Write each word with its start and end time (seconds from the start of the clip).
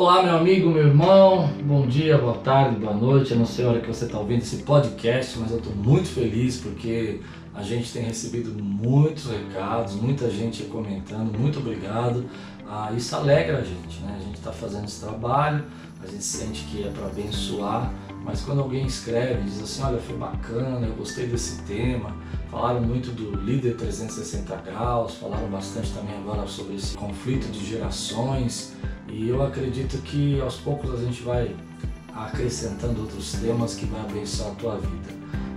Olá, 0.00 0.22
meu 0.22 0.34
amigo, 0.34 0.70
meu 0.70 0.86
irmão, 0.86 1.46
bom 1.62 1.86
dia, 1.86 2.16
boa 2.16 2.38
tarde, 2.38 2.76
boa 2.76 2.94
noite. 2.94 3.32
Eu 3.32 3.38
não 3.38 3.44
sei 3.44 3.66
a 3.66 3.68
hora 3.68 3.80
que 3.80 3.86
você 3.86 4.06
está 4.06 4.18
ouvindo 4.18 4.40
esse 4.40 4.62
podcast, 4.62 5.38
mas 5.38 5.50
eu 5.50 5.58
estou 5.58 5.74
muito 5.74 6.08
feliz 6.08 6.56
porque 6.56 7.20
a 7.54 7.62
gente 7.62 7.92
tem 7.92 8.04
recebido 8.04 8.50
muitos 8.64 9.26
recados, 9.26 9.96
muita 9.96 10.30
gente 10.30 10.62
comentando. 10.62 11.38
Muito 11.38 11.58
obrigado. 11.58 12.24
Ah, 12.66 12.90
isso 12.96 13.14
alegra 13.14 13.58
a 13.58 13.62
gente, 13.62 14.00
né? 14.00 14.16
A 14.18 14.24
gente 14.24 14.38
está 14.38 14.50
fazendo 14.50 14.86
esse 14.86 15.02
trabalho, 15.02 15.66
a 16.02 16.06
gente 16.06 16.24
sente 16.24 16.64
que 16.64 16.82
é 16.82 16.88
para 16.88 17.04
abençoar, 17.04 17.92
mas 18.24 18.42
quando 18.42 18.60
alguém 18.60 18.86
escreve, 18.86 19.42
diz 19.42 19.62
assim: 19.62 19.82
Olha, 19.82 19.98
foi 19.98 20.16
bacana, 20.16 20.86
eu 20.86 20.94
gostei 20.94 21.26
desse 21.26 21.62
tema. 21.62 22.14
Falaram 22.50 22.80
muito 22.82 23.10
do 23.10 23.36
líder 23.36 23.76
360 23.76 24.56
graus, 24.56 25.14
falaram 25.14 25.48
bastante 25.48 25.92
também 25.92 26.16
agora 26.16 26.46
sobre 26.46 26.74
esse 26.74 26.96
conflito 26.96 27.50
de 27.50 27.64
gerações. 27.64 28.74
E 29.08 29.28
eu 29.28 29.42
acredito 29.42 29.98
que 30.02 30.40
aos 30.40 30.56
poucos 30.56 30.94
a 30.94 30.96
gente 30.96 31.22
vai 31.22 31.54
acrescentando 32.14 33.02
outros 33.02 33.32
temas 33.32 33.74
que 33.74 33.86
vai 33.86 34.00
abençoar 34.00 34.50
a 34.50 34.54
tua 34.54 34.76
vida. 34.78 35.14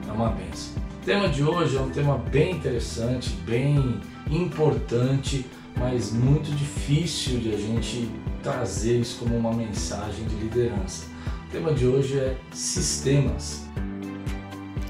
É 0.07 0.11
uma 0.11 0.29
benção. 0.29 0.81
O 1.01 1.05
tema 1.05 1.27
de 1.27 1.43
hoje 1.43 1.75
é 1.75 1.81
um 1.81 1.89
tema 1.89 2.17
bem 2.17 2.55
interessante, 2.55 3.31
bem 3.45 3.99
importante, 4.29 5.45
mas 5.77 6.11
muito 6.11 6.49
difícil 6.55 7.39
de 7.39 7.53
a 7.53 7.57
gente 7.57 8.09
trazer 8.41 8.99
isso 8.99 9.19
como 9.19 9.35
uma 9.35 9.51
mensagem 9.51 10.25
de 10.25 10.35
liderança. 10.35 11.12
O 11.53 11.55
tema 11.55 11.71
de 11.71 11.85
hoje 11.85 12.17
é 12.17 12.35
sistemas. 12.51 13.61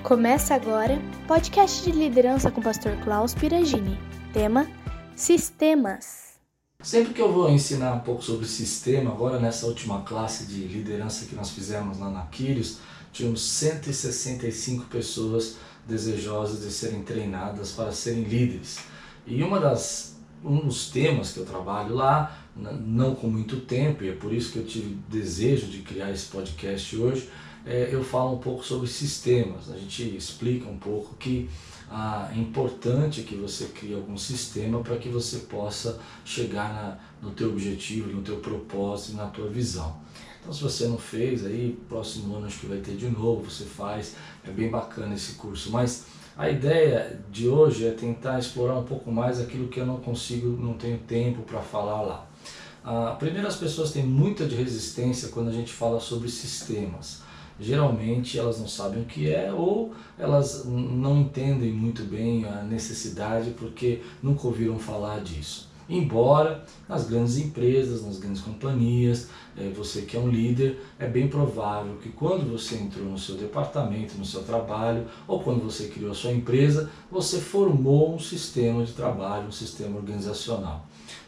Começa 0.01 0.55
agora 0.55 0.97
podcast 1.27 1.83
de 1.83 1.91
liderança 1.91 2.49
com 2.49 2.61
o 2.61 2.63
pastor 2.63 2.95
Klaus 3.03 3.33
Piragini. 3.33 3.99
Tema: 4.31 4.65
Sistemas. 5.13 6.39
Sempre 6.81 7.15
que 7.15 7.21
eu 7.21 7.33
vou 7.33 7.49
ensinar 7.49 7.91
um 7.91 7.99
pouco 7.99 8.23
sobre 8.23 8.45
sistema, 8.45 9.11
agora 9.11 9.41
nessa 9.41 9.65
última 9.65 10.03
classe 10.03 10.45
de 10.45 10.65
liderança 10.65 11.25
que 11.25 11.35
nós 11.35 11.49
fizemos 11.49 11.99
lá 11.99 12.09
na 12.09 12.27
Quírios, 12.27 12.77
tínhamos 13.11 13.41
165 13.41 14.85
pessoas 14.85 15.57
desejosas 15.85 16.61
de 16.61 16.71
serem 16.71 17.03
treinadas 17.03 17.73
para 17.73 17.91
serem 17.91 18.23
líderes. 18.23 18.79
E 19.27 19.43
uma 19.43 19.59
das 19.59 20.13
um 20.43 20.59
dos 20.59 20.89
temas 20.89 21.31
que 21.31 21.39
eu 21.39 21.45
trabalho 21.45 21.95
lá, 21.95 22.42
não 22.55 23.15
com 23.15 23.27
muito 23.27 23.61
tempo, 23.61 24.03
e 24.03 24.09
é 24.09 24.13
por 24.13 24.33
isso 24.33 24.51
que 24.51 24.59
eu 24.59 24.65
tive 24.65 24.97
desejo 25.09 25.67
de 25.67 25.79
criar 25.79 26.11
esse 26.11 26.27
podcast 26.27 26.95
hoje, 26.95 27.29
é, 27.65 27.89
eu 27.91 28.03
falo 28.03 28.33
um 28.33 28.39
pouco 28.39 28.63
sobre 28.63 28.87
sistemas. 28.87 29.71
A 29.71 29.77
gente 29.77 30.15
explica 30.15 30.69
um 30.69 30.77
pouco 30.77 31.15
que 31.15 31.49
ah, 31.89 32.29
é 32.33 32.37
importante 32.37 33.23
que 33.23 33.35
você 33.35 33.65
crie 33.65 33.93
algum 33.93 34.17
sistema 34.17 34.81
para 34.81 34.97
que 34.97 35.09
você 35.09 35.39
possa 35.39 35.99
chegar 36.25 36.73
na, 36.73 36.97
no 37.21 37.33
teu 37.33 37.49
objetivo, 37.49 38.11
no 38.11 38.21
teu 38.21 38.37
propósito, 38.37 39.15
na 39.15 39.27
tua 39.27 39.47
visão. 39.47 40.01
Então 40.41 40.51
se 40.51 40.61
você 40.61 40.87
não 40.87 40.97
fez, 40.97 41.45
aí 41.45 41.79
próximo 41.87 42.35
ano 42.35 42.47
acho 42.47 42.59
que 42.59 42.65
vai 42.65 42.79
ter 42.79 42.97
de 42.97 43.07
novo, 43.07 43.49
você 43.49 43.63
faz, 43.63 44.15
é 44.45 44.51
bem 44.51 44.69
bacana 44.69 45.15
esse 45.15 45.35
curso. 45.35 45.71
Mas 45.71 46.05
a 46.35 46.49
ideia 46.49 47.21
de 47.31 47.47
hoje 47.47 47.87
é 47.87 47.91
tentar 47.91 48.39
explorar 48.39 48.77
um 48.77 48.83
pouco 48.83 49.09
mais 49.09 49.39
aquilo 49.39 49.69
que 49.69 49.79
eu 49.79 49.85
não 49.85 49.97
consigo, 49.97 50.49
não 50.61 50.73
tenho 50.73 50.97
tempo 50.97 51.43
para 51.43 51.61
falar 51.61 52.01
lá. 52.01 52.27
Ah, 52.83 53.15
primeiro 53.17 53.47
as 53.47 53.55
pessoas 53.55 53.91
têm 53.91 54.05
muita 54.05 54.45
de 54.45 54.55
resistência 54.55 55.29
quando 55.29 55.49
a 55.49 55.53
gente 55.53 55.71
fala 55.71 55.99
sobre 55.99 56.29
sistemas 56.29 57.21
geralmente 57.59 58.37
elas 58.37 58.59
não 58.59 58.67
sabem 58.67 59.01
o 59.01 59.05
que 59.05 59.31
é 59.31 59.51
ou 59.51 59.93
elas 60.17 60.65
não 60.65 61.21
entendem 61.21 61.71
muito 61.71 62.03
bem 62.03 62.45
a 62.45 62.63
necessidade 62.63 63.51
porque 63.51 64.01
nunca 64.21 64.47
ouviram 64.47 64.77
falar 64.77 65.21
disso. 65.21 65.71
Embora 65.93 66.65
nas 66.89 67.07
grandes 67.07 67.37
empresas, 67.37 68.03
nas 68.03 68.17
grandes 68.17 68.41
companhias, 68.41 69.27
eh, 69.55 69.71
você 69.75 70.01
que 70.01 70.17
é 70.17 70.19
um 70.19 70.27
líder, 70.27 70.79
é 70.97 71.05
bem 71.05 71.27
provável 71.27 71.97
que 72.01 72.09
quando 72.09 72.51
você 72.51 72.77
entrou 72.77 73.05
no 73.05 73.19
seu 73.19 73.35
departamento, 73.35 74.17
no 74.17 74.25
seu 74.25 74.41
trabalho, 74.41 75.05
ou 75.27 75.39
quando 75.39 75.63
você 75.63 75.89
criou 75.89 76.09
a 76.09 76.15
sua 76.15 76.31
empresa, 76.31 76.89
você 77.11 77.39
formou 77.39 78.15
um 78.15 78.19
sistema 78.19 78.83
de 78.83 78.91
trabalho, 78.93 79.49
um 79.49 79.51
sistema 79.51 79.97
organizacional. 79.97 80.83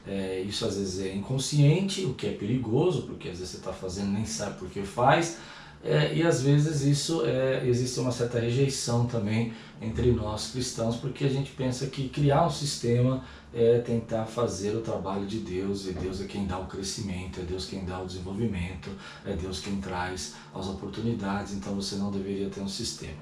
É, 0.08 0.42
isso 0.42 0.66
às 0.66 0.78
vezes 0.78 1.06
é 1.06 1.16
inconsciente, 1.16 2.04
o 2.04 2.16
que 2.16 2.26
é 2.26 2.32
perigoso, 2.32 3.04
porque 3.04 3.30
às 3.30 3.38
vezes 3.38 3.52
você 3.52 3.58
está 3.58 3.72
fazendo 3.72 4.14
nem 4.14 4.26
sabe 4.26 4.58
por 4.58 4.68
que 4.68 4.82
faz, 4.82 5.38
é, 5.86 6.16
e 6.16 6.24
às 6.24 6.42
vezes 6.42 6.82
isso 6.82 7.24
é, 7.26 7.64
existe 7.68 8.00
uma 8.00 8.12
certa 8.12 8.40
rejeição 8.40 9.06
também 9.06 9.54
entre 9.80 10.12
nós 10.12 10.50
cristãos, 10.52 10.96
porque 10.96 11.24
a 11.24 11.30
gente 11.30 11.52
pensa 11.52 11.86
que 11.86 12.10
criar 12.10 12.48
um 12.48 12.50
sistema 12.50 13.24
é 13.54 13.78
tentar 13.78 14.26
fazer 14.26 14.76
o 14.76 14.82
trabalho 14.82 15.28
de 15.28 15.38
Deus, 15.38 15.88
e 15.88 15.94
Deus 15.94 16.20
é 16.22 16.26
quem 16.26 16.48
dá 16.48 16.58
o 16.58 16.66
crescimento, 16.66 17.40
é 17.40 17.44
Deus 17.44 17.66
quem 17.66 17.86
dá 17.86 18.02
o 18.02 18.08
desenvolvimento, 18.08 18.90
é 19.24 19.34
Deus 19.34 19.60
quem 19.60 19.80
traz 19.80 20.34
as 20.56 20.68
oportunidades, 20.68 21.54
então 21.54 21.76
você 21.76 21.96
não 21.98 22.10
deveria 22.10 22.50
ter 22.50 22.62
um 22.62 22.68
sistema. 22.68 23.20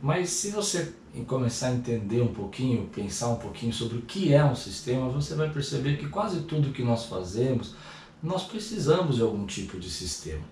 Mas 0.00 0.30
se 0.30 0.50
você 0.50 0.94
começar 1.26 1.68
a 1.68 1.74
entender 1.74 2.22
um 2.22 2.32
pouquinho, 2.32 2.88
pensar 2.94 3.28
um 3.28 3.36
pouquinho 3.36 3.72
sobre 3.72 3.98
o 3.98 4.02
que 4.02 4.32
é 4.32 4.42
um 4.42 4.54
sistema, 4.54 5.10
você 5.10 5.34
vai 5.34 5.50
perceber 5.50 5.98
que 5.98 6.08
quase 6.08 6.40
tudo 6.42 6.72
que 6.72 6.82
nós 6.82 7.04
fazemos, 7.04 7.74
nós 8.22 8.44
precisamos 8.44 9.16
de 9.16 9.22
algum 9.22 9.46
tipo 9.46 9.78
de 9.78 9.90
sistema 9.90 10.44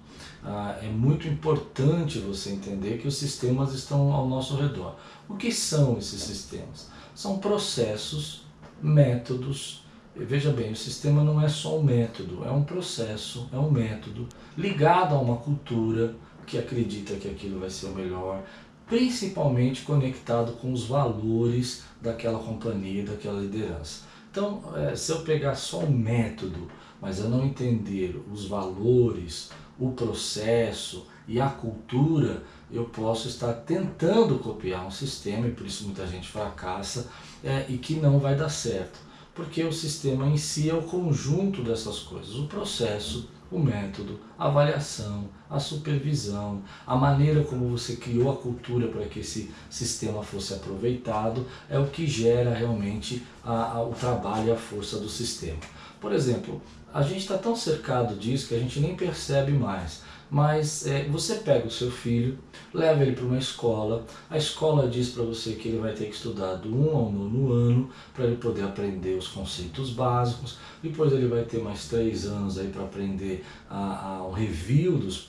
ah, 0.44 0.78
é 0.80 0.86
muito 0.86 1.26
importante 1.26 2.20
você 2.20 2.50
entender 2.50 2.98
que 2.98 3.08
os 3.08 3.16
sistemas 3.16 3.74
estão 3.74 4.12
ao 4.12 4.28
nosso 4.28 4.56
redor. 4.56 4.94
O 5.28 5.34
que 5.34 5.50
são 5.50 5.98
esses 5.98 6.22
sistemas? 6.22 6.88
São 7.14 7.38
processos, 7.38 8.44
métodos. 8.80 9.84
Veja 10.14 10.52
bem, 10.52 10.72
o 10.72 10.76
sistema 10.76 11.24
não 11.24 11.42
é 11.42 11.48
só 11.48 11.78
um 11.78 11.82
método, 11.82 12.44
é 12.44 12.50
um 12.50 12.62
processo, 12.62 13.48
é 13.52 13.58
um 13.58 13.70
método 13.70 14.28
ligado 14.56 15.14
a 15.14 15.18
uma 15.18 15.36
cultura 15.36 16.14
que 16.46 16.56
acredita 16.58 17.16
que 17.16 17.28
aquilo 17.28 17.58
vai 17.58 17.68
ser 17.68 17.86
o 17.86 17.94
melhor, 17.94 18.42
principalmente 18.86 19.82
conectado 19.82 20.52
com 20.52 20.72
os 20.72 20.86
valores 20.86 21.82
daquela 22.00 22.38
companhia, 22.38 23.04
daquela 23.04 23.40
liderança. 23.40 24.04
Então, 24.30 24.62
é, 24.76 24.94
se 24.94 25.10
eu 25.10 25.22
pegar 25.22 25.56
só 25.56 25.80
um 25.80 25.90
método, 25.90 26.68
mas 27.06 27.20
eu 27.20 27.28
não 27.28 27.44
entender 27.44 28.20
os 28.32 28.46
valores, 28.46 29.50
o 29.78 29.92
processo 29.92 31.06
e 31.28 31.40
a 31.40 31.48
cultura, 31.48 32.42
eu 32.68 32.86
posso 32.86 33.28
estar 33.28 33.52
tentando 33.52 34.40
copiar 34.40 34.84
um 34.84 34.90
sistema, 34.90 35.46
e 35.46 35.52
por 35.52 35.64
isso 35.64 35.84
muita 35.84 36.04
gente 36.04 36.26
fracassa, 36.26 37.08
é, 37.44 37.64
e 37.68 37.78
que 37.78 37.94
não 37.94 38.18
vai 38.18 38.34
dar 38.34 38.48
certo. 38.48 38.98
Porque 39.36 39.62
o 39.62 39.72
sistema 39.72 40.26
em 40.26 40.36
si 40.36 40.68
é 40.68 40.74
o 40.74 40.82
conjunto 40.82 41.62
dessas 41.62 42.00
coisas, 42.00 42.34
o 42.34 42.48
processo, 42.48 43.30
o 43.52 43.60
método, 43.60 44.18
a 44.36 44.46
avaliação, 44.46 45.28
a 45.48 45.60
supervisão, 45.60 46.60
a 46.84 46.96
maneira 46.96 47.44
como 47.44 47.68
você 47.68 47.94
criou 47.94 48.32
a 48.32 48.36
cultura 48.36 48.88
para 48.88 49.04
que 49.04 49.20
esse 49.20 49.52
sistema 49.70 50.24
fosse 50.24 50.54
aproveitado, 50.54 51.46
é 51.70 51.78
o 51.78 51.86
que 51.86 52.04
gera 52.04 52.52
realmente 52.52 53.24
a, 53.44 53.74
a, 53.74 53.82
o 53.84 53.92
trabalho 53.92 54.48
e 54.48 54.50
a 54.50 54.56
força 54.56 54.98
do 54.98 55.08
sistema. 55.08 55.60
Por 56.00 56.12
exemplo, 56.12 56.60
a 56.92 57.02
gente 57.02 57.18
está 57.18 57.36
tão 57.36 57.54
cercado 57.54 58.14
disso 58.14 58.48
que 58.48 58.54
a 58.54 58.58
gente 58.58 58.80
nem 58.80 58.96
percebe 58.96 59.52
mais. 59.52 60.02
Mas 60.28 60.86
é, 60.86 61.04
você 61.04 61.36
pega 61.36 61.68
o 61.68 61.70
seu 61.70 61.90
filho, 61.90 62.38
leva 62.74 63.02
ele 63.02 63.12
para 63.12 63.24
uma 63.24 63.38
escola, 63.38 64.04
a 64.28 64.36
escola 64.36 64.88
diz 64.88 65.10
para 65.10 65.22
você 65.22 65.52
que 65.52 65.68
ele 65.68 65.78
vai 65.78 65.92
ter 65.92 66.06
que 66.06 66.16
estudar 66.16 66.54
do 66.54 66.68
1 66.68 66.96
ao 66.96 67.12
9 67.12 67.52
ano 67.52 67.90
para 68.12 68.24
ele 68.24 68.36
poder 68.36 68.64
aprender 68.64 69.16
os 69.16 69.28
conceitos 69.28 69.90
básicos, 69.90 70.58
depois 70.82 71.12
ele 71.12 71.28
vai 71.28 71.44
ter 71.44 71.62
mais 71.62 71.86
três 71.86 72.26
anos 72.26 72.58
aí 72.58 72.68
para 72.68 72.82
aprender 72.82 73.44
a, 73.70 74.18
a, 74.18 74.26
um 74.26 74.32
review 74.32 74.98
dos, 74.98 75.28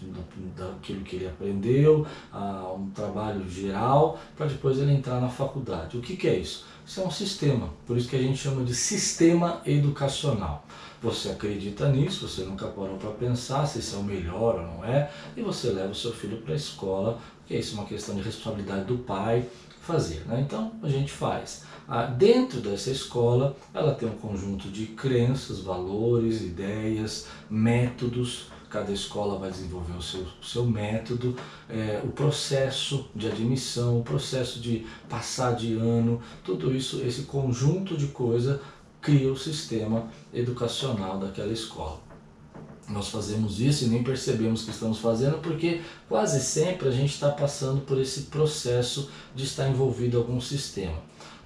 daquilo 0.55 1.01
que 1.01 1.15
ele 1.17 1.27
aprendeu, 1.27 2.05
a, 2.31 2.73
um 2.73 2.89
trabalho 2.91 3.49
geral, 3.49 4.19
para 4.35 4.47
depois 4.47 4.79
ele 4.79 4.91
entrar 4.91 5.19
na 5.19 5.29
faculdade. 5.29 5.97
O 5.97 6.01
que, 6.01 6.15
que 6.15 6.27
é 6.27 6.37
isso? 6.37 6.65
Isso 6.85 7.01
é 7.01 7.05
um 7.05 7.11
sistema, 7.11 7.69
por 7.85 7.97
isso 7.97 8.07
que 8.07 8.15
a 8.15 8.21
gente 8.21 8.37
chama 8.37 8.63
de 8.63 8.73
sistema 8.73 9.61
educacional. 9.65 10.65
Você 11.01 11.29
acredita 11.29 11.89
nisso, 11.89 12.27
você 12.27 12.43
nunca 12.43 12.65
parou 12.67 12.97
para 12.97 13.11
pensar 13.11 13.67
se 13.67 13.79
isso 13.79 13.97
é 13.97 13.99
o 13.99 14.03
melhor 14.03 14.55
ou 14.55 14.61
não 14.61 14.85
é, 14.85 15.11
e 15.35 15.41
você 15.41 15.69
leva 15.69 15.91
o 15.91 15.95
seu 15.95 16.11
filho 16.11 16.37
para 16.37 16.53
a 16.53 16.57
escola, 16.57 17.19
porque 17.47 17.55
isso 17.55 17.77
é 17.77 17.79
uma 17.79 17.87
questão 17.87 18.13
de 18.13 18.21
responsabilidade 18.21 18.83
do 18.83 18.97
pai 18.97 19.47
fazer. 19.79 20.21
Né? 20.27 20.41
Então 20.45 20.73
a 20.83 20.89
gente 20.89 21.13
faz. 21.13 21.63
Ah, 21.87 22.03
dentro 22.03 22.59
dessa 22.59 22.91
escola, 22.91 23.55
ela 23.73 23.95
tem 23.95 24.09
um 24.09 24.17
conjunto 24.17 24.67
de 24.67 24.87
crenças, 24.87 25.61
valores, 25.61 26.41
ideias, 26.41 27.27
métodos. 27.49 28.49
Cada 28.69 28.91
escola 28.91 29.39
vai 29.39 29.49
desenvolver 29.49 29.93
o 29.97 30.01
seu, 30.01 30.27
seu 30.43 30.65
método, 30.65 31.37
é, 31.69 32.01
o 32.03 32.09
processo 32.09 33.09
de 33.15 33.25
admissão, 33.27 34.01
o 34.01 34.03
processo 34.03 34.59
de 34.59 34.85
passar 35.07 35.55
de 35.55 35.75
ano, 35.75 36.21
tudo 36.43 36.75
isso, 36.75 37.01
esse 37.01 37.21
conjunto 37.21 37.95
de 37.95 38.07
coisa 38.07 38.61
cria 38.99 39.31
o 39.31 39.37
sistema 39.37 40.09
educacional 40.33 41.17
daquela 41.17 41.53
escola. 41.53 42.06
Nós 42.87 43.09
fazemos 43.09 43.59
isso 43.59 43.83
e 43.83 43.87
nem 43.87 44.01
percebemos 44.01 44.63
que 44.63 44.71
estamos 44.71 44.99
fazendo 44.99 45.39
porque 45.39 45.81
quase 46.07 46.39
sempre 46.39 46.87
a 46.87 46.91
gente 46.91 47.13
está 47.13 47.29
passando 47.29 47.81
por 47.81 47.99
esse 47.99 48.23
processo 48.23 49.09
de 49.35 49.43
estar 49.43 49.67
envolvido 49.67 50.17
em 50.17 50.21
algum 50.21 50.39
sistema. 50.39 50.97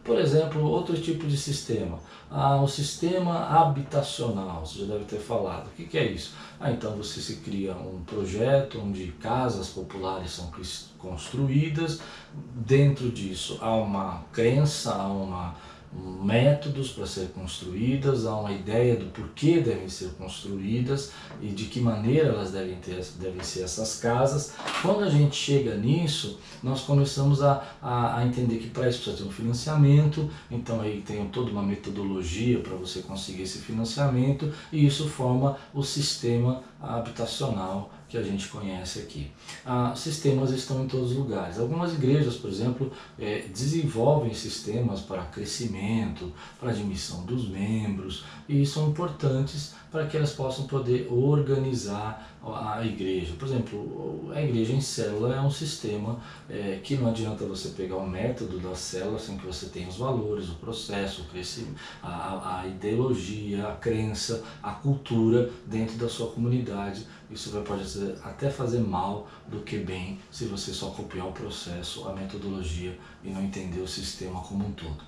Por 0.04 0.18
exemplo, 0.18 0.64
outro 0.64 1.00
tipo 1.00 1.28
de 1.28 1.38
sistema, 1.38 2.00
ah, 2.30 2.60
o 2.62 2.68
sistema 2.68 3.46
habitacional, 3.48 4.66
você 4.66 4.80
já 4.80 4.86
deve 4.86 5.06
ter 5.06 5.20
falado. 5.20 5.68
O 5.68 5.72
que, 5.72 5.86
que 5.86 5.98
é 5.98 6.12
isso? 6.12 6.34
Ah, 6.60 6.72
então 6.72 6.96
você 6.96 7.20
se 7.22 7.36
cria 7.38 7.74
um 7.76 8.04
projeto 8.04 8.80
onde 8.80 9.12
casas 9.20 9.70
populares 9.70 10.32
são 10.32 10.52
construídas, 10.98 12.00
dentro 12.34 13.12
disso 13.12 13.60
há 13.62 13.76
uma 13.76 14.24
crença, 14.32 14.92
há 14.92 15.08
uma 15.08 15.56
métodos 15.94 16.92
para 16.92 17.06
ser 17.06 17.30
construídas, 17.30 18.26
há 18.26 18.36
uma 18.36 18.52
ideia 18.52 18.96
do 18.96 19.08
porquê 19.08 19.60
devem 19.60 19.90
ser 19.90 20.10
construídas 20.12 21.12
e 21.42 21.48
de 21.48 21.66
que 21.66 21.82
maneira 21.82 22.30
elas 22.30 22.52
devem, 22.52 22.76
ter, 22.76 23.04
devem 23.20 23.44
ser 23.44 23.64
essas 23.64 24.00
casas. 24.00 24.54
Quando 24.82 25.04
a 25.04 25.10
gente 25.10 25.36
chega 25.36 25.76
nisso, 25.76 26.40
nós 26.64 26.82
começamos 26.82 27.44
a, 27.44 27.64
a, 27.82 28.18
a 28.18 28.26
entender 28.26 28.58
que 28.58 28.70
para 28.70 28.88
isso 28.88 29.02
precisa 29.02 29.24
ter 29.24 29.28
um 29.28 29.32
financiamento, 29.32 30.30
então 30.50 30.80
aí 30.80 31.02
tem 31.02 31.28
toda 31.28 31.52
uma 31.52 31.64
metodologia 31.64 32.60
para 32.60 32.76
você 32.76 33.02
conseguir 33.02 33.44
esse 33.44 33.60
financiamento 33.60 34.54
e 34.72 34.86
isso 34.86 35.10
forma 35.10 35.58
o 35.74 35.84
sistema 35.84 36.64
habitacional 36.80 37.92
que 38.12 38.18
a 38.18 38.22
gente 38.22 38.50
conhece 38.50 39.00
aqui. 39.00 39.32
Ah, 39.66 39.94
sistemas 39.96 40.52
estão 40.52 40.84
em 40.84 40.88
todos 40.88 41.12
os 41.12 41.18
lugares. 41.18 41.58
Algumas 41.58 41.94
igrejas, 41.94 42.36
por 42.36 42.50
exemplo, 42.50 42.92
é, 43.18 43.46
desenvolvem 43.54 44.34
sistemas 44.34 45.00
para 45.00 45.24
crescimento, 45.24 46.30
para 46.60 46.72
admissão 46.72 47.24
dos 47.24 47.48
membros, 47.48 48.26
e 48.50 48.66
são 48.66 48.90
importantes 48.90 49.74
para 49.90 50.06
que 50.08 50.18
elas 50.18 50.34
possam 50.34 50.68
poder 50.68 51.08
organizar 51.10 52.31
a 52.44 52.84
igreja. 52.84 53.34
Por 53.38 53.48
exemplo, 53.48 54.32
a 54.34 54.42
igreja 54.42 54.74
em 54.74 54.82
célula 54.82 55.36
é 55.36 55.42
um 55.42 55.52
sistema 55.52 56.20
é, 56.50 56.80
que 56.84 56.96
não 56.96 57.10
adianta 57.10 57.46
você 57.46 57.70
pegar 57.70 57.98
o 57.98 58.10
método 58.10 58.60
da 58.60 58.74
célula 58.74 59.20
sem 59.20 59.38
que 59.38 59.46
você 59.46 59.68
tenha 59.68 59.88
os 59.88 59.98
valores, 59.98 60.50
o 60.50 60.56
processo, 60.56 61.22
o 61.22 61.26
crescimento, 61.26 61.80
a, 62.02 62.62
a 62.62 62.68
ideologia, 62.68 63.68
a 63.68 63.76
crença, 63.76 64.44
a 64.64 64.72
cultura 64.72 65.52
dentro 65.68 65.98
da 65.98 66.10
sua 66.10 66.32
comunidade. 66.32 67.06
Isso 67.30 67.52
vai, 67.52 67.62
pode 67.62 67.84
até 68.24 68.50
fazer 68.50 68.80
mal 68.80 69.28
do 69.48 69.60
que 69.60 69.78
bem 69.78 70.20
se 70.32 70.46
você 70.46 70.74
só 70.74 70.88
copiar 70.90 71.28
o 71.28 71.32
processo, 71.32 72.08
a 72.10 72.14
metodologia 72.14 72.98
e 73.24 73.30
não 73.30 73.42
entender 73.44 73.82
o 73.82 73.88
sistema 73.88 74.42
como 74.42 74.66
um 74.66 74.72
todo. 74.72 75.04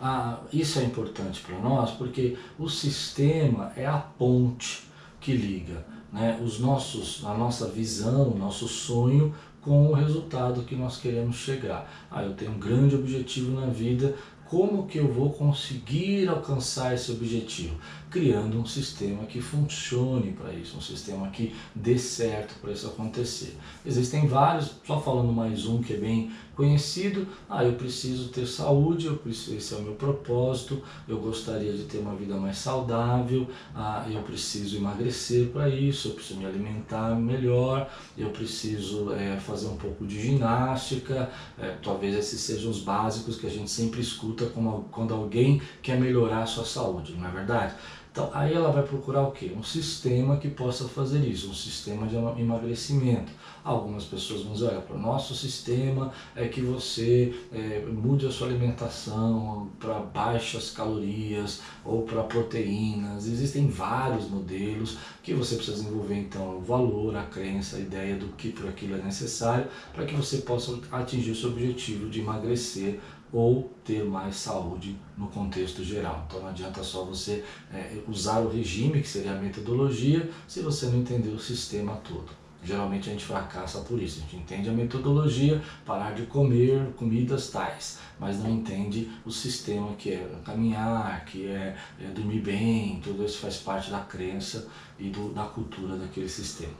Ah, 0.00 0.40
isso 0.52 0.78
é 0.78 0.84
importante 0.84 1.42
para 1.42 1.58
nós 1.58 1.90
porque 1.90 2.36
o 2.58 2.68
sistema 2.68 3.72
é 3.76 3.86
a 3.86 3.98
ponte 3.98 4.88
que 5.20 5.32
liga 5.32 5.97
né, 6.12 6.40
os 6.42 6.58
nossos, 6.58 7.24
a 7.24 7.34
nossa 7.34 7.68
visão, 7.68 8.30
o 8.30 8.38
nosso 8.38 8.66
sonho 8.66 9.34
com 9.60 9.88
o 9.88 9.92
resultado 9.92 10.62
que 10.62 10.74
nós 10.74 10.96
queremos 10.96 11.36
chegar. 11.36 11.90
Ah, 12.10 12.22
eu 12.22 12.34
tenho 12.34 12.52
um 12.52 12.58
grande 12.58 12.94
objetivo 12.94 13.60
na 13.60 13.66
vida, 13.66 14.14
como 14.48 14.86
que 14.86 14.98
eu 14.98 15.12
vou 15.12 15.30
conseguir 15.30 16.26
alcançar 16.28 16.94
esse 16.94 17.12
objetivo? 17.12 17.76
Criando 18.10 18.58
um 18.58 18.66
sistema 18.66 19.24
que 19.24 19.40
funcione 19.40 20.32
para 20.32 20.52
isso, 20.52 20.76
um 20.76 20.80
sistema 20.80 21.28
que 21.28 21.54
dê 21.74 21.98
certo 21.98 22.54
para 22.60 22.72
isso 22.72 22.86
acontecer. 22.86 23.56
Existem 23.84 24.26
vários, 24.26 24.72
só 24.86 25.00
falando 25.00 25.32
mais 25.32 25.66
um 25.66 25.82
que 25.82 25.94
é 25.94 25.96
bem 25.96 26.30
conhecido, 26.58 27.24
ah, 27.48 27.62
eu 27.62 27.74
preciso 27.74 28.30
ter 28.30 28.44
saúde, 28.44 29.06
eu 29.06 29.16
preciso, 29.16 29.56
esse 29.56 29.74
é 29.74 29.76
o 29.76 29.82
meu 29.82 29.92
propósito, 29.92 30.82
eu 31.06 31.18
gostaria 31.18 31.72
de 31.72 31.84
ter 31.84 31.98
uma 31.98 32.16
vida 32.16 32.36
mais 32.36 32.58
saudável, 32.58 33.46
ah, 33.72 34.04
eu 34.10 34.20
preciso 34.22 34.76
emagrecer 34.76 35.50
para 35.50 35.68
isso, 35.68 36.08
eu 36.08 36.14
preciso 36.14 36.40
me 36.40 36.46
alimentar 36.46 37.14
melhor, 37.14 37.88
eu 38.16 38.30
preciso 38.30 39.12
é, 39.12 39.36
fazer 39.36 39.68
um 39.68 39.76
pouco 39.76 40.04
de 40.04 40.20
ginástica, 40.20 41.30
é, 41.56 41.76
talvez 41.80 42.16
esses 42.16 42.40
sejam 42.40 42.72
os 42.72 42.80
básicos 42.80 43.36
que 43.36 43.46
a 43.46 43.50
gente 43.50 43.70
sempre 43.70 44.00
escuta 44.00 44.46
quando 44.90 45.14
alguém 45.14 45.62
quer 45.80 46.00
melhorar 46.00 46.42
a 46.42 46.46
sua 46.46 46.64
saúde, 46.64 47.14
não 47.16 47.28
é 47.28 47.30
verdade? 47.30 47.74
Então, 48.10 48.30
aí 48.32 48.52
ela 48.52 48.72
vai 48.72 48.82
procurar 48.82 49.22
o 49.22 49.30
quê? 49.30 49.52
Um 49.56 49.62
sistema 49.62 50.38
que 50.38 50.48
possa 50.48 50.88
fazer 50.88 51.20
isso, 51.20 51.50
um 51.50 51.54
sistema 51.54 52.06
de 52.06 52.16
emagrecimento. 52.16 53.30
Algumas 53.62 54.04
pessoas 54.04 54.42
vão 54.42 54.54
dizer, 54.54 54.66
olha, 54.66 54.80
para 54.80 54.96
o 54.96 54.98
nosso 54.98 55.34
sistema 55.34 56.12
é 56.34 56.48
que 56.48 56.60
você 56.60 57.34
é, 57.52 57.84
mude 57.86 58.26
a 58.26 58.30
sua 58.30 58.48
alimentação 58.48 59.68
para 59.78 60.00
baixas 60.00 60.70
calorias 60.70 61.60
ou 61.84 62.02
para 62.02 62.22
proteínas. 62.22 63.26
Existem 63.26 63.68
vários 63.68 64.28
modelos 64.28 64.96
que 65.22 65.34
você 65.34 65.56
precisa 65.56 65.76
desenvolver, 65.76 66.16
então, 66.16 66.56
o 66.56 66.60
valor, 66.60 67.14
a 67.14 67.24
crença, 67.24 67.76
a 67.76 67.80
ideia 67.80 68.16
do 68.16 68.28
que 68.28 68.50
por 68.50 68.68
aquilo 68.68 68.96
é 68.96 69.02
necessário 69.02 69.66
para 69.92 70.06
que 70.06 70.14
você 70.14 70.38
possa 70.38 70.78
atingir 70.90 71.32
o 71.32 71.36
seu 71.36 71.50
objetivo 71.50 72.08
de 72.08 72.20
emagrecer 72.20 73.00
ou 73.32 73.70
ter 73.84 74.04
mais 74.04 74.36
saúde 74.36 74.96
no 75.16 75.28
contexto 75.28 75.82
geral. 75.84 76.24
Então 76.26 76.40
não 76.40 76.48
adianta 76.48 76.82
só 76.82 77.04
você 77.04 77.44
é, 77.72 77.98
usar 78.08 78.40
o 78.40 78.48
regime, 78.48 79.00
que 79.00 79.08
seria 79.08 79.32
a 79.32 79.40
metodologia, 79.40 80.30
se 80.46 80.60
você 80.60 80.86
não 80.86 80.98
entender 80.98 81.30
o 81.30 81.38
sistema 81.38 81.96
todo. 81.96 82.37
Geralmente 82.62 83.08
a 83.08 83.12
gente 83.12 83.24
fracassa 83.24 83.80
por 83.80 84.02
isso. 84.02 84.18
A 84.18 84.22
gente 84.22 84.36
entende 84.36 84.68
a 84.68 84.72
metodologia, 84.72 85.62
parar 85.86 86.12
de 86.12 86.22
comer 86.26 86.92
comidas 86.96 87.50
tais, 87.50 87.98
mas 88.18 88.42
não 88.42 88.50
entende 88.50 89.10
o 89.24 89.30
sistema 89.30 89.92
que 89.96 90.10
é 90.10 90.28
caminhar, 90.44 91.24
que 91.24 91.46
é, 91.46 91.76
é 92.00 92.06
dormir 92.08 92.40
bem, 92.40 93.00
tudo 93.02 93.24
isso 93.24 93.38
faz 93.38 93.58
parte 93.58 93.90
da 93.90 94.00
crença 94.00 94.66
e 94.98 95.08
do, 95.08 95.32
da 95.32 95.44
cultura 95.44 95.96
daquele 95.96 96.28
sistema. 96.28 96.72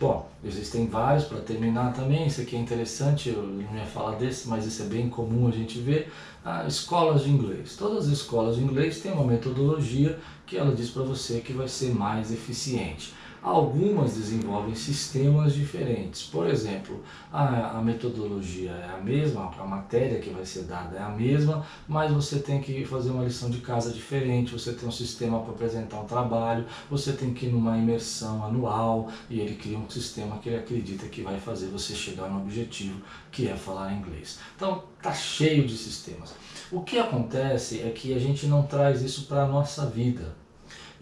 Bom, 0.00 0.30
existem 0.44 0.86
vários 0.86 1.24
para 1.24 1.40
terminar 1.40 1.92
também. 1.92 2.26
Isso 2.26 2.40
aqui 2.40 2.54
é 2.54 2.58
interessante, 2.58 3.30
eu 3.30 3.42
não 3.42 3.76
ia 3.76 3.86
falar 3.86 4.16
desse, 4.16 4.48
mas 4.48 4.64
isso 4.64 4.82
é 4.82 4.86
bem 4.86 5.08
comum 5.08 5.48
a 5.48 5.50
gente 5.50 5.78
ver. 5.80 6.12
Ah, 6.44 6.64
escolas 6.68 7.24
de 7.24 7.30
inglês. 7.30 7.76
Todas 7.76 8.06
as 8.06 8.12
escolas 8.12 8.56
de 8.56 8.62
inglês 8.62 9.00
têm 9.00 9.12
uma 9.12 9.24
metodologia 9.24 10.18
que 10.46 10.56
ela 10.56 10.74
diz 10.74 10.90
para 10.90 11.02
você 11.02 11.40
que 11.40 11.52
vai 11.52 11.66
ser 11.66 11.94
mais 11.94 12.30
eficiente. 12.30 13.12
Algumas 13.44 14.14
desenvolvem 14.14 14.74
sistemas 14.74 15.52
diferentes. 15.52 16.22
Por 16.22 16.46
exemplo, 16.46 17.04
a, 17.30 17.76
a, 17.76 17.82
metodologia 17.82 18.70
é 18.70 18.94
a 18.94 18.96
mesma, 18.96 19.52
a 19.60 19.66
matéria 19.66 20.18
que 20.18 20.30
vai 20.30 20.46
ser 20.46 20.62
dada 20.62 20.96
é 20.96 21.02
a 21.02 21.10
mesma, 21.10 21.62
mas 21.86 22.10
você 22.10 22.38
tem 22.38 22.62
que 22.62 22.86
fazer 22.86 23.10
uma 23.10 23.22
lição 23.22 23.50
de 23.50 23.58
casa 23.58 23.92
diferente, 23.92 24.50
você 24.50 24.72
tem 24.72 24.88
um 24.88 24.92
sistema 24.92 25.40
para 25.40 25.52
apresentar 25.52 26.00
um 26.00 26.06
trabalho, 26.06 26.64
você 26.90 27.12
tem 27.12 27.34
que 27.34 27.44
ir 27.44 27.50
numa 27.50 27.76
imersão 27.76 28.42
anual 28.42 29.10
e 29.28 29.40
ele 29.40 29.56
cria 29.56 29.76
um 29.76 29.90
sistema 29.90 30.38
que 30.38 30.48
ele 30.48 30.56
acredita 30.56 31.06
que 31.08 31.20
vai 31.20 31.38
fazer 31.38 31.66
você 31.66 31.94
chegar 31.94 32.30
no 32.30 32.40
objetivo 32.40 33.02
que 33.30 33.46
é 33.46 33.54
falar 33.54 33.92
inglês. 33.92 34.38
Então, 34.56 34.84
tá 35.02 35.12
cheio 35.12 35.66
de 35.66 35.76
sistemas. 35.76 36.34
O 36.72 36.80
que 36.80 36.98
acontece 36.98 37.82
é 37.82 37.90
que 37.90 38.14
a 38.14 38.18
gente 38.18 38.46
não 38.46 38.62
traz 38.62 39.02
isso 39.02 39.26
para 39.26 39.42
a 39.42 39.46
nossa 39.46 39.84
vida. 39.84 40.34